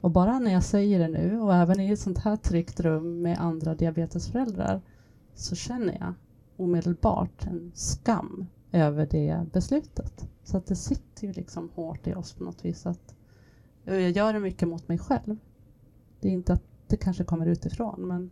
[0.00, 3.22] Och bara när jag säger det nu och även i ett sånt här tryggt rum
[3.22, 4.82] med andra diabetesföräldrar
[5.34, 6.14] så känner jag
[6.56, 10.28] omedelbart en skam över det beslutet.
[10.44, 12.86] Så att det sitter ju liksom hårt i oss på något vis.
[12.86, 13.14] Att
[13.84, 15.36] jag gör det mycket mot mig själv.
[16.20, 18.30] Det är inte att det kanske kommer utifrån men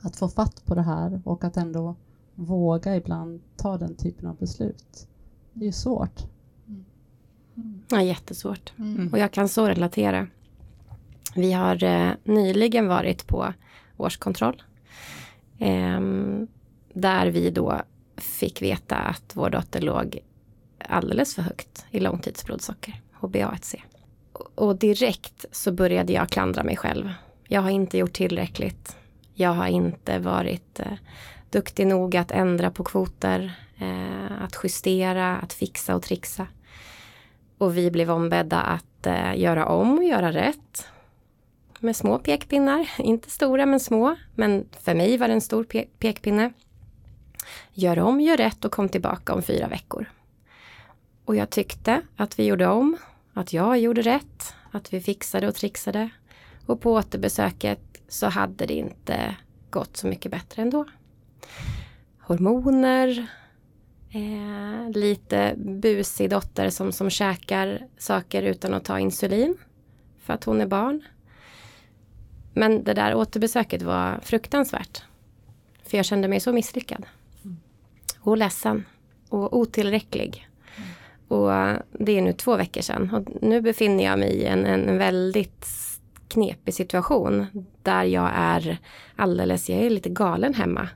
[0.00, 1.96] att få fatt på det här och att ändå
[2.34, 5.08] våga ibland ta den typen av beslut.
[5.52, 6.24] Det är ju svårt.
[7.56, 7.82] Mm.
[7.90, 8.72] Ja, jättesvårt.
[8.78, 9.12] Mm.
[9.12, 10.26] Och jag kan så relatera.
[11.34, 13.52] Vi har eh, nyligen varit på
[13.96, 14.62] årskontroll.
[15.58, 16.00] Eh,
[17.00, 17.82] där vi då
[18.16, 20.18] fick veta att vår dotter låg
[20.78, 23.80] alldeles för högt i långtidsblodsocker, HbA1c.
[24.54, 27.12] Och direkt så började jag klandra mig själv.
[27.48, 28.96] Jag har inte gjort tillräckligt.
[29.34, 30.92] Jag har inte varit eh,
[31.50, 36.46] duktig nog att ändra på kvoter, eh, att justera, att fixa och trixa.
[37.58, 40.86] Och vi blev ombedda att eh, göra om och göra rätt
[41.80, 42.90] med små pekpinnar.
[42.98, 44.16] Inte stora men små.
[44.34, 46.52] Men för mig var det en stor pe pekpinne.
[47.72, 50.06] Gör om, gör rätt och kom tillbaka om fyra veckor.
[51.24, 52.96] Och jag tyckte att vi gjorde om,
[53.34, 56.10] att jag gjorde rätt, att vi fixade och trixade.
[56.66, 59.36] Och på återbesöket så hade det inte
[59.70, 60.84] gått så mycket bättre ändå.
[62.20, 63.26] Hormoner,
[64.10, 69.56] eh, lite busig dotter som, som käkar saker utan att ta insulin
[70.18, 71.02] för att hon är barn.
[72.54, 75.02] Men det där återbesöket var fruktansvärt.
[75.82, 77.06] För jag kände mig så misslyckad.
[78.28, 78.84] Och ledsen.
[79.28, 80.48] Och otillräcklig.
[81.28, 83.14] Och eh, det är nu två veckor sedan.
[83.14, 85.66] Och nu befinner jag mig i en, en väldigt
[86.28, 87.46] knepig situation.
[87.82, 88.78] Där jag är
[89.16, 90.88] alldeles, jag är lite galen hemma.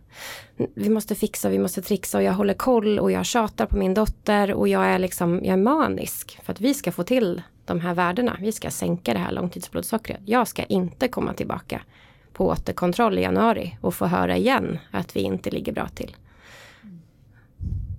[0.74, 3.94] Vi måste fixa, vi måste trixa och jag håller koll och jag tjatar på min
[3.94, 7.80] dotter och jag är liksom, jag är manisk för att vi ska få till de
[7.80, 8.36] här värdena.
[8.40, 10.20] Vi ska sänka det här långtidsblodsockret.
[10.24, 11.82] Jag ska inte komma tillbaka
[12.32, 16.16] på återkontroll i januari och få höra igen att vi inte ligger bra till.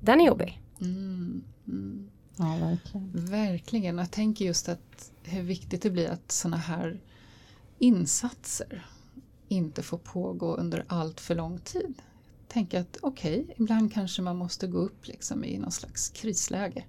[0.03, 0.61] Den är jobbig.
[0.81, 2.09] Mm, mm.
[2.37, 3.11] Ja, verkligen.
[3.13, 3.97] Verkligen.
[3.97, 7.01] Jag tänker just att hur viktigt det blir att sådana här
[7.79, 8.85] insatser
[9.47, 11.93] inte får pågå under allt för lång tid.
[12.47, 16.85] Tänk att okej, okay, ibland kanske man måste gå upp liksom i någon slags krisläge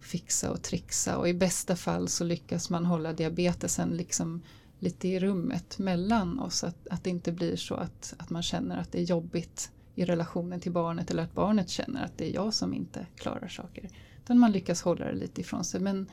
[0.00, 4.42] fixa och trixa och i bästa fall så lyckas man hålla diabetesen liksom
[4.78, 6.64] lite i rummet mellan oss.
[6.64, 10.04] Att, att det inte blir så att, att man känner att det är jobbigt i
[10.04, 13.90] relationen till barnet eller att barnet känner att det är jag som inte klarar saker.
[14.24, 15.80] Utan man lyckas hålla det lite ifrån sig.
[15.80, 16.10] Men,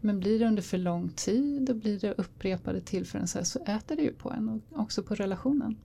[0.00, 3.58] men blir det under för lång tid och blir det upprepade tillfällen så, här, så
[3.58, 5.76] äter det ju på en och också på relationen.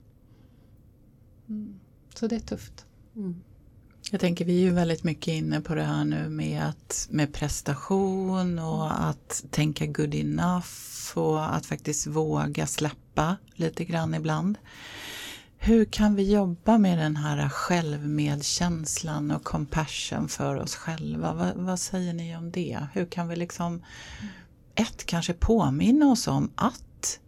[1.49, 1.79] Mm.
[2.15, 2.85] Så det är tufft.
[3.15, 3.41] Mm.
[4.11, 7.33] Jag tänker vi är ju väldigt mycket inne på det här nu med, att, med
[7.33, 10.67] prestation och att tänka good enough
[11.15, 14.57] och att faktiskt våga släppa lite grann ibland.
[15.63, 21.33] Hur kan vi jobba med den här självmedkänslan och compassion för oss själva?
[21.33, 22.87] Vad, vad säger ni om det?
[22.93, 23.83] Hur kan vi liksom
[24.75, 27.19] ett, kanske påminna oss om att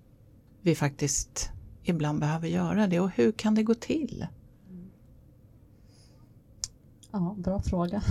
[0.62, 1.52] vi faktiskt
[1.84, 4.28] ibland behöver göra det och hur kan det gå till?
[7.12, 8.04] Ja, bra fråga.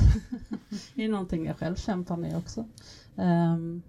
[0.95, 2.69] det är någonting jag själv kämpar med också.
[3.17, 3.83] Um,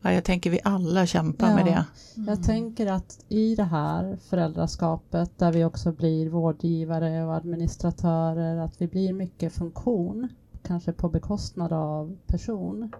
[0.00, 1.84] ja, jag tänker vi alla kämpar ja, med det.
[2.16, 2.28] Mm.
[2.28, 8.80] Jag tänker att i det här föräldraskapet där vi också blir vårdgivare och administratörer, att
[8.80, 10.28] vi blir mycket funktion,
[10.62, 12.92] kanske på bekostnad av person.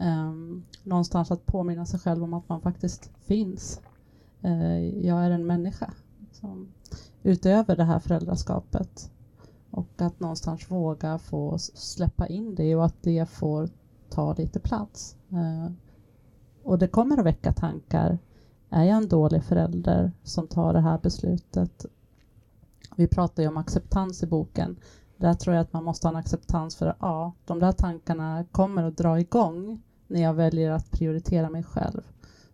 [0.00, 3.80] Um, någonstans att påminna sig själv om att man faktiskt finns.
[4.44, 5.92] Uh, jag är en människa.
[6.32, 6.68] Som,
[7.22, 9.10] utöver det här föräldraskapet
[9.74, 13.68] och att någonstans våga få släppa in det och att det får
[14.10, 15.16] ta lite plats.
[15.32, 15.72] Eh,
[16.64, 18.18] och det kommer att väcka tankar.
[18.70, 21.86] Är jag en dålig förälder som tar det här beslutet?
[22.96, 24.76] Vi pratar ju om acceptans i boken
[25.16, 28.44] där tror jag att man måste ha en acceptans för att ja, de där tankarna
[28.52, 32.02] kommer att dra igång när jag väljer att prioritera mig själv.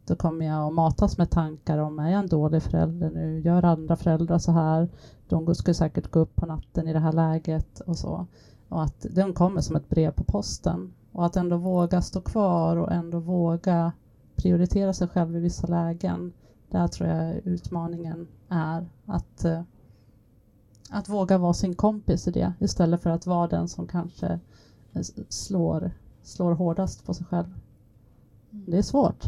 [0.06, 3.40] Då kommer jag att matas med tankar om är jag en dålig förälder nu?
[3.40, 4.88] Gör andra föräldrar så här?
[5.28, 8.26] De skulle säkert gå upp på natten i det här läget och så.
[8.68, 10.92] Och att den kommer som ett brev på posten.
[11.12, 13.92] Och att ändå våga stå kvar och ändå våga
[14.36, 16.32] prioritera sig själv i vissa lägen.
[16.70, 19.62] Där tror jag utmaningen är att, eh,
[20.90, 24.40] att våga vara sin kompis i det istället för att vara den som kanske
[25.28, 25.90] slår,
[26.22, 27.54] slår hårdast på sig själv.
[28.50, 29.24] Det är svårt.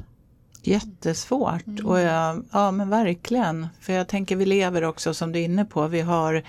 [0.62, 1.87] Jättesvårt mm.
[1.87, 3.68] och jag, ja men verkligen.
[3.81, 6.42] För jag tänker vi lever också som du är inne på, vi har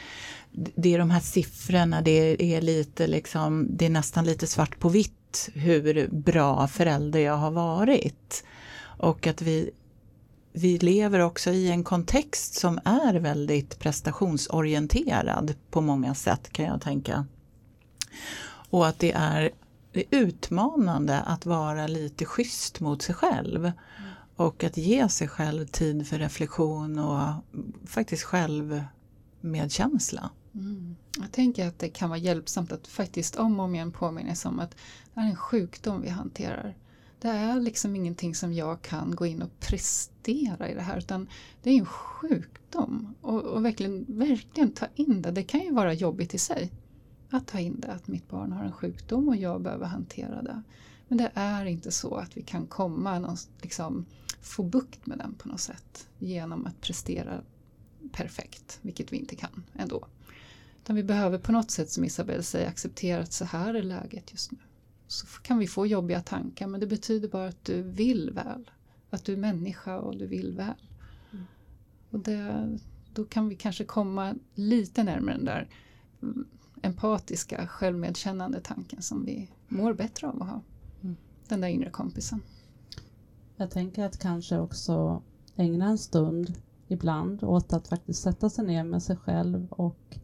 [0.76, 4.90] det är de här siffrorna, det är lite liksom, det är nästan lite svart på
[4.90, 5.23] vitt
[5.54, 8.44] hur bra förälder jag har varit.
[8.98, 9.72] Och att vi,
[10.54, 16.82] vi lever också i en kontext som är väldigt prestationsorienterad på många sätt kan jag
[16.82, 17.26] tänka.
[18.70, 19.52] Och att det är
[19.94, 23.72] utmanande att vara lite schysst mot sig själv.
[24.36, 27.34] Och att ge sig själv tid för reflektion och
[27.86, 30.30] faktiskt självmedkänsla.
[30.56, 30.96] Mm.
[31.20, 34.50] Jag tänker att det kan vara hjälpsamt att faktiskt om och om igen påminna sig
[34.50, 34.76] om att
[35.14, 36.76] det är en sjukdom vi hanterar.
[37.20, 41.28] Det är liksom ingenting som jag kan gå in och prestera i det här utan
[41.64, 43.16] det är en sjukdom.
[43.22, 45.32] Och, och verkligen, verkligen ta in det.
[45.32, 46.72] Det kan ju vara jobbigt i sig
[47.30, 50.64] att ta in det, att mitt barn har en sjukdom och jag behöver hantera det.
[51.08, 54.06] Men det är inte så att vi kan komma någon, liksom,
[54.42, 57.42] få bukt med den på något sätt genom att prestera
[58.12, 60.08] perfekt, vilket vi inte kan ändå.
[60.84, 64.32] Utan vi behöver på något sätt, som Isabelle säger, acceptera att så här är läget
[64.32, 64.58] just nu.
[65.08, 68.72] Så kan vi få jobbiga tankar, men det betyder bara att du vill väl.
[69.10, 70.90] Att du är människa och du vill väl.
[71.32, 71.46] Mm.
[72.10, 72.70] Och det,
[73.14, 75.70] då kan vi kanske komma lite närmare den där
[76.82, 80.62] empatiska, självmedkännande tanken som vi mår bättre av att ha.
[81.02, 81.16] Mm.
[81.48, 82.42] Den där inre kompisen.
[83.56, 85.24] Jag tänker att kanske också
[85.56, 86.54] ägna en stund
[86.88, 90.20] ibland åt att faktiskt sätta sig ner med sig själv och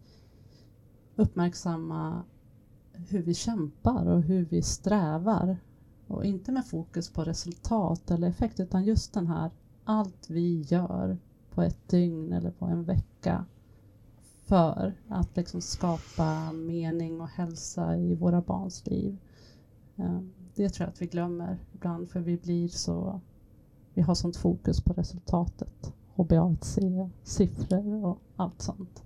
[1.20, 2.24] uppmärksamma
[2.94, 5.58] hur vi kämpar och hur vi strävar.
[6.08, 9.52] Och inte med fokus på resultat eller effekt utan just den här
[9.84, 11.18] allt vi gör
[11.54, 13.46] på ett dygn eller på en vecka
[14.46, 19.18] för att liksom skapa mening och hälsa i våra barns liv.
[19.96, 23.22] Ehm, det tror jag att vi glömmer ibland för vi blir så
[23.94, 25.94] vi har sånt fokus på resultatet.
[26.16, 26.80] HBAC,
[27.24, 29.04] siffror och allt sånt.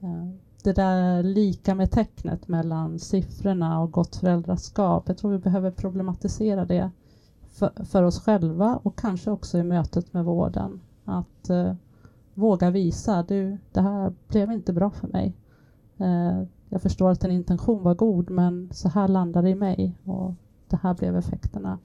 [0.00, 5.04] Ehm, det där lika med tecknet mellan siffrorna och gott föräldraskap.
[5.06, 6.90] Jag tror vi behöver problematisera det
[7.48, 10.80] för, för oss själva och kanske också i mötet med vården.
[11.04, 11.74] Att eh,
[12.34, 15.36] våga visa, du, det här blev inte bra för mig.
[15.96, 19.98] Eh, jag förstår att en intention var god men så här landade det i mig
[20.04, 20.34] och
[20.68, 21.78] det här blev effekterna.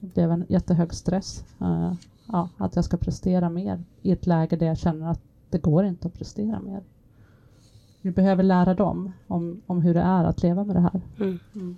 [0.00, 1.44] Det blev en jättehög stress.
[1.60, 1.92] Eh,
[2.26, 5.84] ja, att jag ska prestera mer i ett läge där jag känner att det går
[5.84, 6.82] inte att prestera mer.
[8.08, 11.00] Vi behöver lära dem om, om hur det är att leva med det här.
[11.20, 11.38] Mm.
[11.54, 11.76] Mm.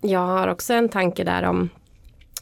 [0.00, 1.68] Jag har också en tanke där om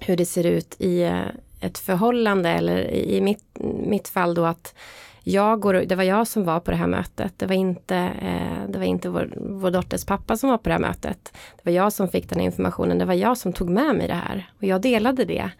[0.00, 1.20] hur det ser ut i eh,
[1.60, 3.44] ett förhållande eller i mitt,
[3.86, 4.74] mitt fall då att
[5.22, 7.32] jag går, det var jag som var på det här mötet.
[7.36, 10.74] Det var inte, eh, det var inte vår, vår dotters pappa som var på det
[10.74, 11.32] här mötet.
[11.56, 12.98] Det var jag som fick den informationen.
[12.98, 14.50] Det var jag som tog med mig det här.
[14.58, 15.50] Och jag delade det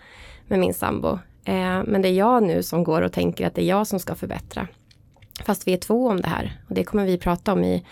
[0.46, 1.18] med min sambo.
[1.44, 3.98] Eh, men det är jag nu som går och tänker att det är jag som
[3.98, 4.68] ska förbättra.
[5.44, 6.60] Fast vi är två om det här.
[6.68, 7.84] Och det kommer vi prata om i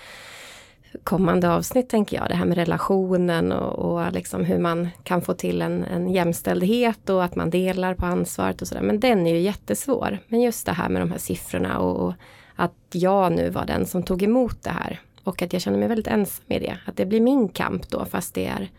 [1.05, 2.29] kommande avsnitt tänker jag.
[2.29, 7.11] Det här med relationen och, och liksom hur man kan få till en, en jämställdhet
[7.11, 8.83] och att man delar på ansvaret och sådär.
[8.83, 10.19] Men den är ju jättesvår.
[10.29, 12.15] Men just det här med de här siffrorna och, och
[12.57, 15.01] att jag nu var den som tog emot det här.
[15.25, 16.79] Och att jag känner mig väldigt ensam i det.
[16.87, 18.71] Att det blir min kamp då fast det är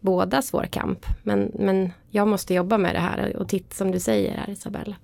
[0.00, 1.06] båda svår kamp.
[1.22, 4.96] Men, men jag måste jobba med det här och titta som du säger här Isabella.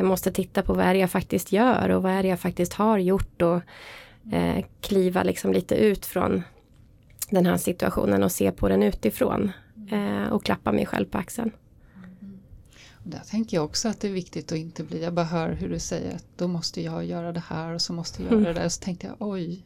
[0.00, 2.40] Jag måste titta på vad är det jag faktiskt gör och vad är det jag
[2.40, 3.60] faktiskt har gjort och
[4.32, 6.42] eh, kliva liksom lite ut från
[7.30, 9.52] den här situationen och se på den utifrån
[9.90, 11.50] eh, och klappa mig själv på axeln.
[13.02, 15.68] Där tänker jag också att det är viktigt att inte bli, jag bara hör hur
[15.68, 18.60] du säger att då måste jag göra det här och så måste jag göra det
[18.60, 18.68] där.
[18.68, 19.64] Så tänkte jag oj.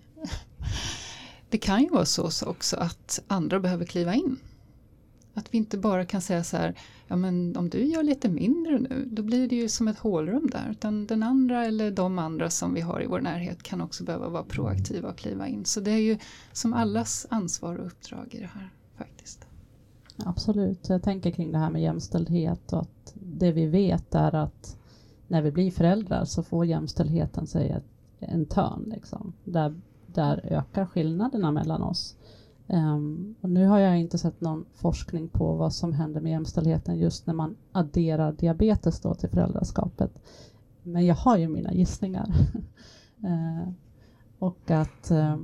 [1.50, 4.36] Det kan ju vara så också att andra behöver kliva in.
[5.34, 6.74] Att vi inte bara kan säga så här,
[7.08, 10.50] ja men om du gör lite mindre nu, då blir det ju som ett hålrum
[10.52, 10.68] där.
[10.70, 14.28] Utan den andra eller de andra som vi har i vår närhet kan också behöva
[14.28, 15.64] vara proaktiva och kliva in.
[15.64, 16.18] Så det är ju
[16.52, 19.46] som allas ansvar och uppdrag i det här faktiskt.
[20.16, 24.76] Absolut, jag tänker kring det här med jämställdhet och att det vi vet är att
[25.28, 27.82] när vi blir föräldrar så får jämställdheten sig
[28.18, 28.84] en törn.
[28.94, 29.32] Liksom.
[29.44, 32.16] Där, där ökar skillnaderna mellan oss.
[32.66, 36.98] Um, och nu har jag inte sett någon forskning på vad som händer med jämställdheten
[36.98, 40.22] just när man adderar diabetes då till föräldraskapet.
[40.82, 42.34] Men jag har ju mina gissningar.
[43.24, 43.68] uh,
[44.38, 45.36] och att, uh,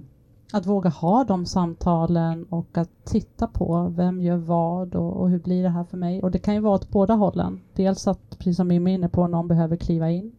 [0.52, 5.38] att våga ha de samtalen och att titta på vem gör vad och, och, hur
[5.38, 6.22] blir det här för mig?
[6.22, 7.60] Och det kan ju vara åt båda hållen.
[7.74, 10.32] Dels att, precis som Mimmi är inne på, någon behöver kliva in.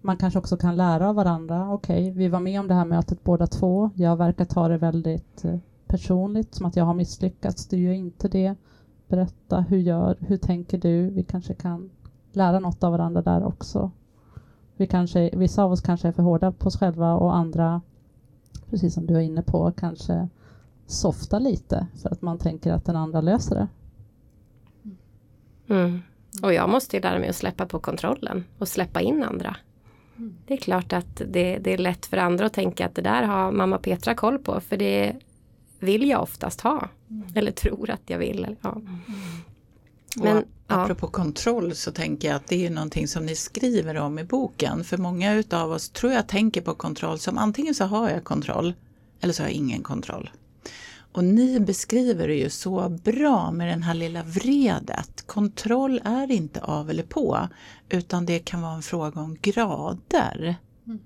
[0.00, 1.72] Man kanske också kan lära av varandra.
[1.72, 3.90] Okej, okay, vi var med om det här mötet båda två.
[3.94, 5.56] Jag verkar ta det väldigt uh,
[5.90, 7.66] personligt, som att jag har misslyckats.
[7.66, 8.54] Du gör inte det.
[9.08, 11.10] Berätta, hur gör, hur tänker du?
[11.10, 11.90] Vi kanske kan
[12.32, 13.90] lära något av varandra där också.
[14.76, 17.80] Vi kanske, vissa av oss kanske är för hårda på oss själva och andra,
[18.70, 20.28] precis som du är inne på, kanske
[20.86, 23.68] softa lite för att man tänker att den andra löser det.
[25.74, 26.02] Mm.
[26.42, 29.56] Och jag måste ju lära mig att släppa på kontrollen och släppa in andra.
[30.16, 30.34] Mm.
[30.46, 33.22] Det är klart att det, det, är lätt för andra att tänka att det där
[33.22, 35.16] har mamma Petra koll på för det
[35.80, 36.88] vill jag oftast ha.
[37.10, 37.28] Mm.
[37.34, 38.56] Eller tror att jag vill.
[38.60, 38.72] Ja.
[38.72, 39.00] Mm.
[40.16, 41.10] Men, och apropå ja.
[41.10, 44.84] kontroll så tänker jag att det är någonting som ni skriver om i boken.
[44.84, 48.74] För många utav oss tror jag tänker på kontroll som antingen så har jag kontroll
[49.20, 50.30] eller så har jag ingen kontroll.
[51.12, 55.26] Och ni beskriver det ju så bra med den här lilla vredet.
[55.26, 57.48] Kontroll är inte av eller på
[57.88, 60.56] utan det kan vara en fråga om grader.
[60.86, 60.98] Mm.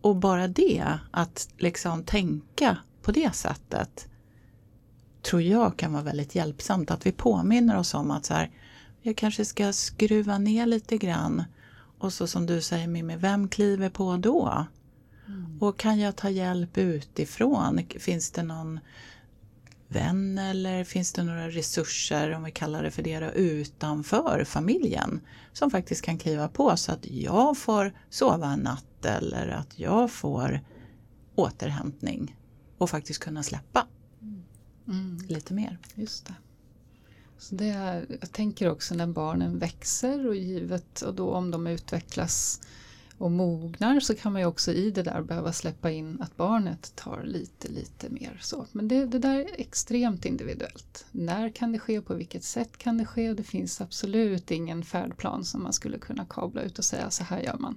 [0.00, 4.08] Och bara det, att liksom tänka på det sättet
[5.22, 6.90] tror jag kan vara väldigt hjälpsamt.
[6.90, 8.50] Att vi påminner oss om att så här,
[9.02, 11.44] jag kanske ska skruva ner lite grann.
[11.98, 14.66] Och så som du säger Mimmi, vem kliver på då?
[15.26, 15.62] Mm.
[15.62, 17.80] Och kan jag ta hjälp utifrån?
[17.98, 18.80] Finns det någon
[19.88, 25.20] vän eller finns det några resurser, om vi kallar det för det, då, utanför familjen
[25.52, 30.10] som faktiskt kan kliva på så att jag får sova en natt eller att jag
[30.10, 30.60] får
[31.34, 32.36] återhämtning
[32.78, 33.86] och faktiskt kunna släppa
[34.88, 35.18] mm.
[35.28, 35.78] lite mer.
[35.94, 36.34] Just det.
[37.38, 41.66] Så det är, jag tänker också när barnen växer och givet och då om de
[41.66, 42.60] utvecklas
[43.18, 46.92] och mognar så kan man ju också i det där behöva släppa in att barnet
[46.96, 48.66] tar lite, lite mer så.
[48.72, 51.06] Men det, det där är extremt individuellt.
[51.10, 52.00] När kan det ske?
[52.00, 53.34] På vilket sätt kan det ske?
[53.34, 57.40] Det finns absolut ingen färdplan som man skulle kunna kabla ut och säga så här
[57.40, 57.76] gör man.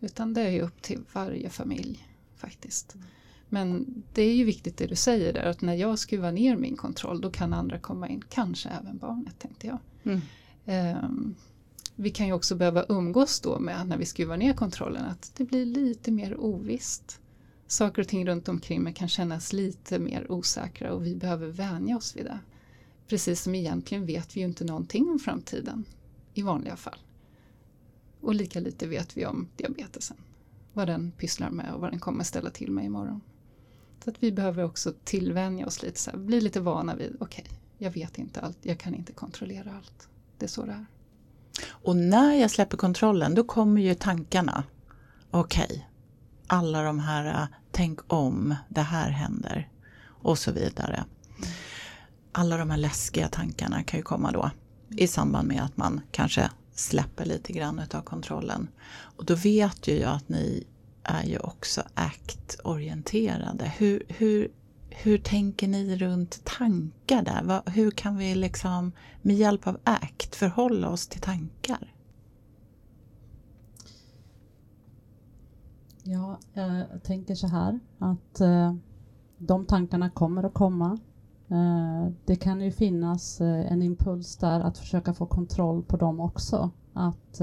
[0.00, 2.94] Utan det är ju upp till varje familj faktiskt.
[2.94, 3.06] Mm.
[3.52, 6.76] Men det är ju viktigt det du säger där att när jag skruvar ner min
[6.76, 9.78] kontroll då kan andra komma in, kanske även barnet tänkte jag.
[10.02, 10.20] Mm.
[10.96, 11.34] Um,
[11.96, 15.44] vi kan ju också behöva umgås då med när vi skruvar ner kontrollen att det
[15.44, 17.20] blir lite mer ovisst.
[17.66, 21.96] Saker och ting runt omkring mig kan kännas lite mer osäkra och vi behöver vänja
[21.96, 22.38] oss vid det.
[23.08, 25.84] Precis som egentligen vet vi ju inte någonting om framtiden
[26.34, 26.98] i vanliga fall.
[28.20, 30.16] Och lika lite vet vi om diabetesen.
[30.72, 33.20] Vad den pysslar med och vad den kommer ställa till med imorgon.
[34.04, 37.44] Så att vi behöver också tillvänja oss lite, så här, bli lite vana vid, okej,
[37.46, 40.08] okay, jag vet inte allt, jag kan inte kontrollera allt.
[40.38, 40.86] Det är så det är.
[41.68, 44.64] Och när jag släpper kontrollen då kommer ju tankarna.
[45.30, 45.80] Okej, okay,
[46.46, 49.68] alla de här äh, tänk om, det här händer
[50.04, 51.04] och så vidare.
[52.32, 54.50] Alla de här läskiga tankarna kan ju komma då
[54.96, 58.68] i samband med att man kanske släpper lite grann utav kontrollen.
[59.16, 60.66] Och då vet ju jag att ni
[61.04, 63.72] är ju också ACT-orienterade.
[63.78, 64.48] Hur, hur,
[64.90, 67.70] hur tänker ni runt tankar där?
[67.70, 68.92] Hur kan vi liksom
[69.22, 71.92] med hjälp av ACT förhålla oss till tankar?
[76.04, 78.74] Ja, eh, jag tänker så här att eh,
[79.38, 80.98] de tankarna kommer att komma.
[81.48, 86.70] Eh, det kan ju finnas en impuls där att försöka få kontroll på dem också.
[86.92, 87.40] Att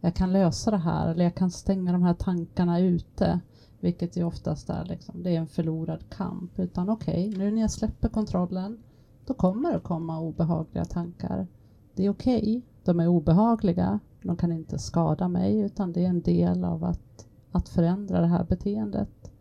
[0.00, 3.40] jag kan lösa det här eller jag kan stänga de här tankarna ute.
[3.80, 6.58] Vilket ju oftast är liksom, det är en förlorad kamp.
[6.58, 8.78] Utan okej, okay, nu när jag släpper kontrollen
[9.26, 11.46] då kommer det komma obehagliga tankar.
[11.94, 14.00] Det är okej, okay, de är obehagliga.
[14.22, 18.26] De kan inte skada mig utan det är en del av att, att förändra det
[18.26, 19.32] här beteendet.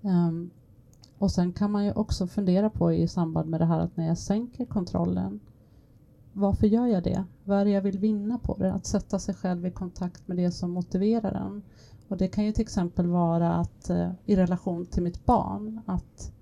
[0.00, 0.50] Um,
[1.18, 4.06] och sen kan man ju också fundera på i samband med det här att när
[4.06, 5.40] jag sänker kontrollen
[6.34, 7.24] varför gör jag det?
[7.44, 8.72] Vad är det jag vill vinna på det?
[8.72, 11.62] Att sätta sig själv i kontakt med det som motiverar en.
[12.08, 16.32] Och det kan ju till exempel vara att eh, i relation till mitt barn att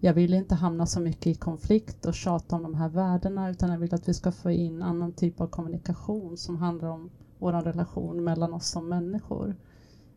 [0.00, 3.70] jag vill inte hamna så mycket i konflikt och tjata om de här värdena utan
[3.70, 7.52] jag vill att vi ska få in annan typ av kommunikation som handlar om vår
[7.52, 9.56] relation mellan oss som människor.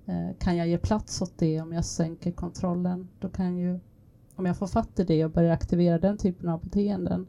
[0.05, 3.07] Eh, kan jag ge plats åt det om jag sänker kontrollen?
[3.19, 3.79] Då kan ju,
[4.35, 7.27] om jag får fatt i det och börjar aktivera den typen av beteenden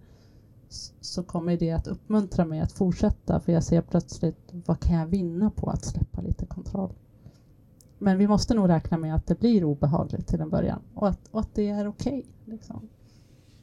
[1.00, 5.06] så kommer det att uppmuntra mig att fortsätta för jag ser plötsligt vad kan jag
[5.06, 6.92] vinna på att släppa lite kontroll.
[7.98, 11.28] men vi måste nog räkna med att det blir obehagligt till en början och att,
[11.30, 12.18] och att det är okej.
[12.18, 12.88] Okay, liksom.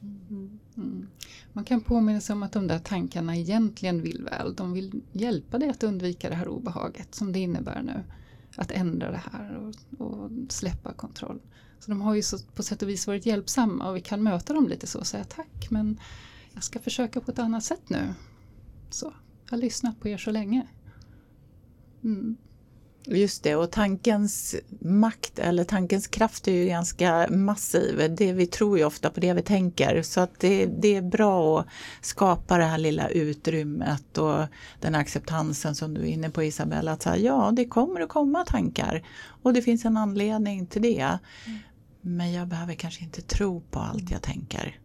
[0.02, 0.60] mm.
[0.76, 1.08] Mm.
[1.52, 4.54] Man kan påminna sig om att de där tankarna egentligen vill väl.
[4.54, 8.04] De vill hjälpa dig att undvika det här obehaget som det innebär nu.
[8.56, 11.40] Att ändra det här och, och släppa kontroll.
[11.80, 14.54] Så de har ju så, på sätt och vis varit hjälpsamma och vi kan möta
[14.54, 16.00] dem lite så och säga tack men
[16.54, 18.14] jag ska försöka på ett annat sätt nu.
[18.90, 19.12] Så,
[19.44, 20.66] jag har lyssnat på er så länge.
[22.04, 22.36] Mm.
[23.06, 28.14] Just det, och tankens makt eller tankens kraft är ju ganska massiv.
[28.16, 31.60] Det, vi tror ju ofta på det vi tänker så att det, det är bra
[31.60, 31.66] att
[32.00, 34.46] skapa det här lilla utrymmet och
[34.80, 36.92] den acceptansen som du är inne på Isabella.
[36.92, 39.02] Att säga, ja, det kommer att komma tankar
[39.42, 41.18] och det finns en anledning till det.
[41.46, 41.58] Mm.
[42.00, 44.80] Men jag behöver kanske inte tro på allt jag tänker.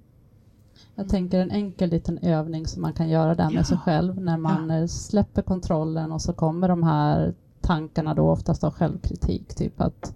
[0.96, 3.64] Jag tänker en enkel liten övning som man kan göra där med ja.
[3.64, 4.88] sig själv när man ja.
[4.88, 10.16] släpper kontrollen och så kommer de här tankarna då oftast av självkritik, typ att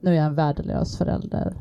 [0.00, 1.54] nu är jag en värdelös förälder.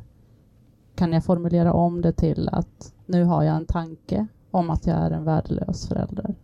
[0.96, 4.98] Kan jag formulera om det till att nu har jag en tanke om att jag
[4.98, 6.36] är en värdelös förälder.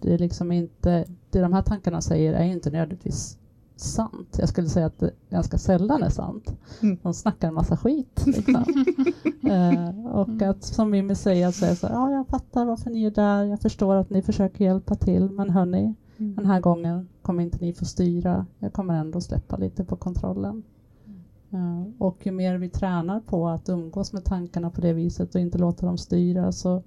[0.00, 3.38] Det är liksom inte, det de här tankarna säger är inte nödvändigtvis
[3.76, 4.36] sant.
[4.38, 6.52] Jag skulle säga att det ganska sällan är sant.
[6.82, 6.98] Mm.
[7.02, 8.26] De snackar en massa skit.
[8.26, 8.54] Liksom.
[9.50, 13.10] eh, och att som Mimmi säger, så är så ja jag fattar varför ni är
[13.10, 16.34] där, jag förstår att ni försöker hjälpa till, men hörni, Mm.
[16.34, 18.46] Den här gången kommer inte ni få styra.
[18.58, 20.62] Jag kommer ändå släppa lite på kontrollen.
[21.52, 25.40] Uh, och ju mer vi tränar på att umgås med tankarna på det viset och
[25.40, 26.82] inte låta dem styra så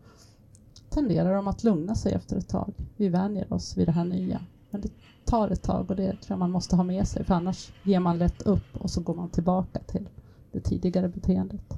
[0.90, 2.74] tenderar de att lugna sig efter ett tag.
[2.98, 4.42] Vi vänjer oss vid det här nya.
[4.70, 4.90] Men det
[5.26, 8.00] tar ett tag och det tror jag man måste ha med sig för annars ger
[8.00, 10.10] man lätt upp och så går man tillbaka till
[10.52, 11.74] det tidigare beteendet.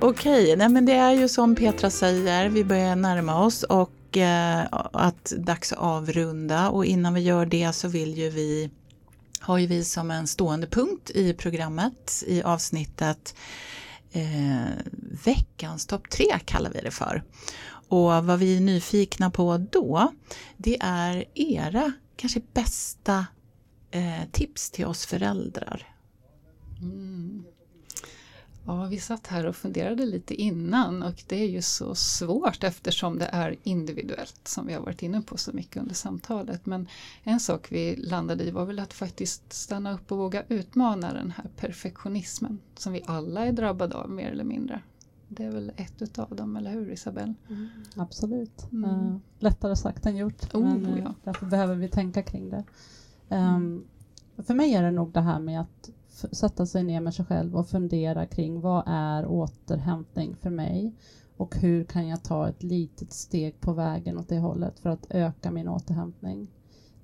[0.00, 4.64] Okej, nej men det är ju som Petra säger, vi börjar närma oss och eh,
[4.92, 8.70] att dags att avrunda och innan vi gör det så vill ju vi
[9.44, 13.34] har ju vi som en stående punkt i programmet i avsnittet
[14.12, 14.68] eh,
[15.24, 17.22] veckans topp tre kallar vi det för.
[17.88, 20.12] Och vad vi är nyfikna på då
[20.56, 23.26] det är era kanske bästa
[23.90, 25.94] eh, tips till oss föräldrar.
[26.80, 27.44] Mm.
[28.66, 33.18] Ja, vi satt här och funderade lite innan och det är ju så svårt eftersom
[33.18, 36.66] det är individuellt som vi har varit inne på så mycket under samtalet.
[36.66, 36.88] Men
[37.22, 41.30] en sak vi landade i var väl att faktiskt stanna upp och våga utmana den
[41.30, 44.82] här perfektionismen som vi alla är drabbade av mer eller mindre.
[45.28, 47.34] Det är väl ett utav dem, eller hur Isabelle?
[47.48, 47.68] Mm.
[47.96, 48.72] Absolut.
[48.72, 48.90] Mm.
[48.90, 50.54] Uh, lättare sagt än gjort.
[50.54, 51.14] Oh, men, ja.
[51.24, 52.64] Därför behöver vi tänka kring det.
[53.28, 53.84] Um,
[54.36, 57.56] för mig är det nog det här med att sätta sig ner med sig själv
[57.56, 60.94] och fundera kring vad är återhämtning för mig
[61.36, 65.06] och hur kan jag ta ett litet steg på vägen åt det hållet för att
[65.10, 66.48] öka min återhämtning.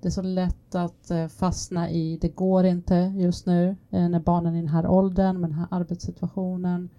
[0.01, 4.19] Det är så lätt att eh, fastna i det går inte just nu eh, när
[4.19, 6.89] barnen är i den här åldern med den här arbetssituationen.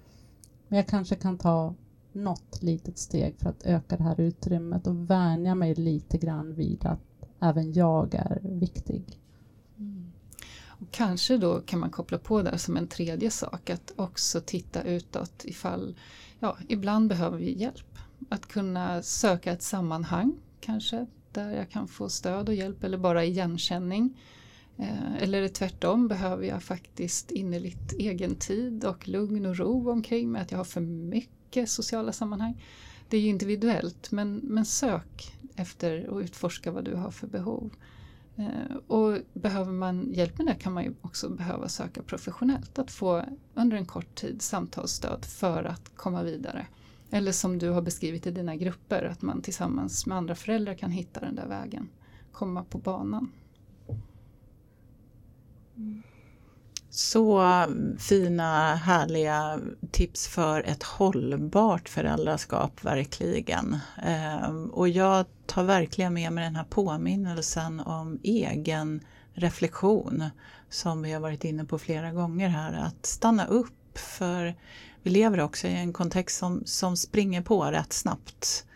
[0.69, 1.75] Men jag kanske kan ta
[2.13, 6.87] något litet steg för att öka det här utrymmet och vänja mig lite grann vid
[6.87, 7.01] att
[7.41, 9.22] även jag är viktig.
[10.91, 15.45] Kanske då kan man koppla på där som en tredje sak att också titta utåt
[15.45, 15.95] ifall,
[16.39, 17.99] ja, ibland behöver vi hjälp.
[18.29, 23.25] Att kunna söka ett sammanhang kanske där jag kan få stöd och hjälp eller bara
[23.25, 24.21] igenkänning.
[24.79, 30.43] Eh, eller tvärtom, behöver jag faktiskt innerligt egen tid och lugn och ro omkring mig,
[30.43, 32.63] att jag har för mycket sociala sammanhang.
[33.09, 37.71] Det är ju individuellt men, men sök efter och utforska vad du har för behov.
[38.37, 42.91] Eh, och behöver man hjälp med det kan man ju också behöva söka professionellt, att
[42.91, 43.25] få
[43.55, 46.67] under en kort tid samtalsstöd för att komma vidare.
[47.11, 50.91] Eller som du har beskrivit i dina grupper, att man tillsammans med andra föräldrar kan
[50.91, 51.89] hitta den där vägen,
[52.33, 53.33] komma på banan.
[55.77, 56.03] Mm.
[56.95, 57.45] Så
[57.99, 63.79] fina, härliga tips för ett hållbart föräldraskap, verkligen.
[64.03, 69.01] Ehm, och jag tar verkligen med mig den här påminnelsen om egen
[69.35, 70.25] reflektion
[70.71, 72.73] som vi har varit inne på flera gånger här.
[72.73, 74.55] Att stanna upp, för
[75.03, 78.67] vi lever också i en kontext som, som springer på rätt snabbt.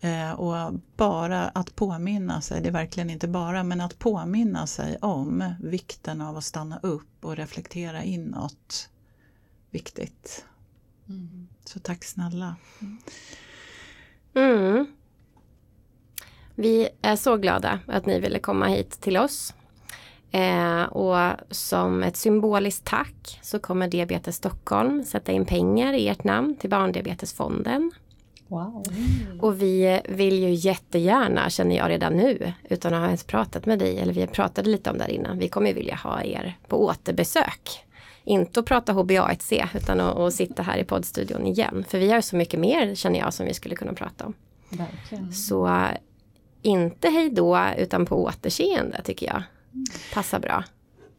[0.00, 4.96] Eh, och bara att påminna sig, det är verkligen inte bara, men att påminna sig
[4.96, 8.88] om vikten av att stanna upp och reflektera inåt.
[9.70, 10.44] Viktigt.
[11.08, 11.48] Mm.
[11.64, 12.56] Så tack snälla.
[12.80, 12.98] Mm.
[14.34, 14.86] mm.
[16.54, 19.54] Vi är så glada att ni ville komma hit till oss.
[20.30, 26.24] Eh, och som ett symboliskt tack så kommer Diabetes Stockholm sätta in pengar i ert
[26.24, 27.92] namn till Barndiabetesfonden.
[28.48, 28.84] Wow.
[29.40, 33.78] Och vi vill ju jättegärna, känner jag redan nu, utan att ha ens pratat med
[33.78, 36.84] dig, eller vi pratade lite om det här innan, vi kommer vilja ha er på
[36.84, 37.84] återbesök.
[38.24, 41.84] Inte att prata HBA1C, utan att, att sitta här i poddstudion igen.
[41.88, 44.34] För vi har så mycket mer, känner jag, som vi skulle kunna prata om.
[44.70, 45.32] Verkligen.
[45.32, 45.86] Så
[46.62, 49.42] inte hej då, utan på återseende tycker jag.
[50.14, 50.64] Passar bra.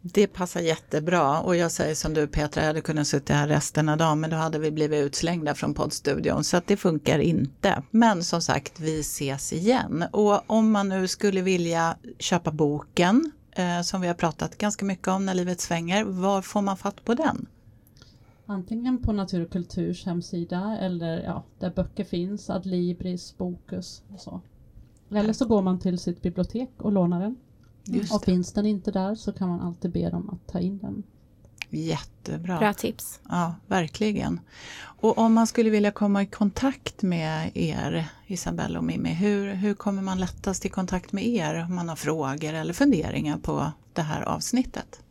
[0.01, 3.89] Det passar jättebra och jag säger som du Petra, jag hade kunnat sitta här resten
[3.89, 7.83] av dagen men då hade vi blivit utslängda från poddstudion så att det funkar inte.
[7.91, 13.81] Men som sagt, vi ses igen och om man nu skulle vilja köpa boken eh,
[13.81, 17.13] som vi har pratat ganska mycket om när livet svänger, var får man fatt på
[17.13, 17.45] den?
[18.45, 24.41] Antingen på Natur och kulturs hemsida eller ja, där böcker finns, Adlibris, Bokus och så.
[25.11, 27.35] Eller så går man till sitt bibliotek och lånar den.
[27.83, 28.25] Just och det.
[28.25, 31.03] finns den inte där så kan man alltid be dem att ta in den.
[31.69, 32.59] Jättebra.
[32.59, 33.19] Bra tips.
[33.29, 34.39] Ja, verkligen.
[34.81, 39.73] Och om man skulle vilja komma i kontakt med er, Isabelle och Mimmi, hur, hur
[39.73, 44.01] kommer man lättast i kontakt med er om man har frågor eller funderingar på det
[44.01, 45.01] här avsnittet?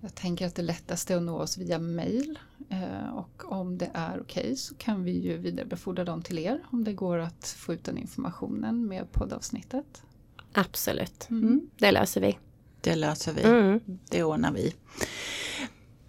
[0.00, 3.90] Jag tänker att det lättaste är att nå oss via mail eh, och om det
[3.94, 7.74] är okej så kan vi ju vidarebefordra dem till er om det går att få
[7.74, 10.02] ut den informationen med poddavsnittet.
[10.54, 11.30] Absolut.
[11.30, 11.60] Mm.
[11.78, 12.38] Det löser vi.
[12.80, 13.42] Det löser vi.
[13.42, 13.80] Mm.
[14.10, 14.74] Det ordnar vi.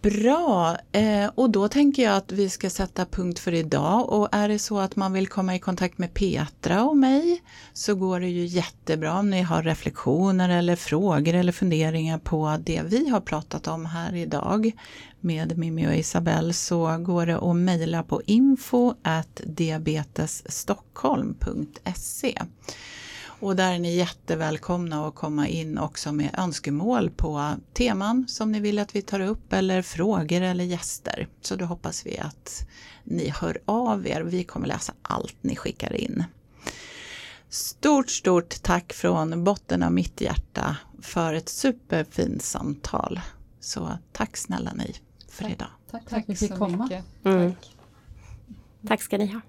[0.05, 4.49] Bra, eh, och då tänker jag att vi ska sätta punkt för idag och är
[4.49, 7.41] det så att man vill komma i kontakt med Petra och mig
[7.73, 12.81] så går det ju jättebra om ni har reflektioner eller frågor eller funderingar på det
[12.85, 14.71] vi har pratat om här idag
[15.19, 18.93] med Mimmi och Isabelle så går det att mejla på info
[19.43, 22.41] diabetesstockholm.se
[23.45, 28.59] och där är ni jättevälkomna att komma in också med önskemål på teman som ni
[28.59, 31.27] vill att vi tar upp eller frågor eller gäster.
[31.41, 32.67] Så då hoppas vi att
[33.03, 34.21] ni hör av er.
[34.21, 36.23] Vi kommer läsa allt ni skickar in.
[37.49, 43.19] Stort, stort tack från botten av mitt hjärta för ett superfint samtal.
[43.59, 44.95] Så tack snälla ni
[45.29, 45.67] för idag.
[45.91, 46.83] Tack för att Tack vi fick så komma.
[46.83, 47.05] mycket.
[47.23, 47.51] Mm.
[47.51, 47.75] Tack.
[48.87, 49.41] Tack ska ni ha.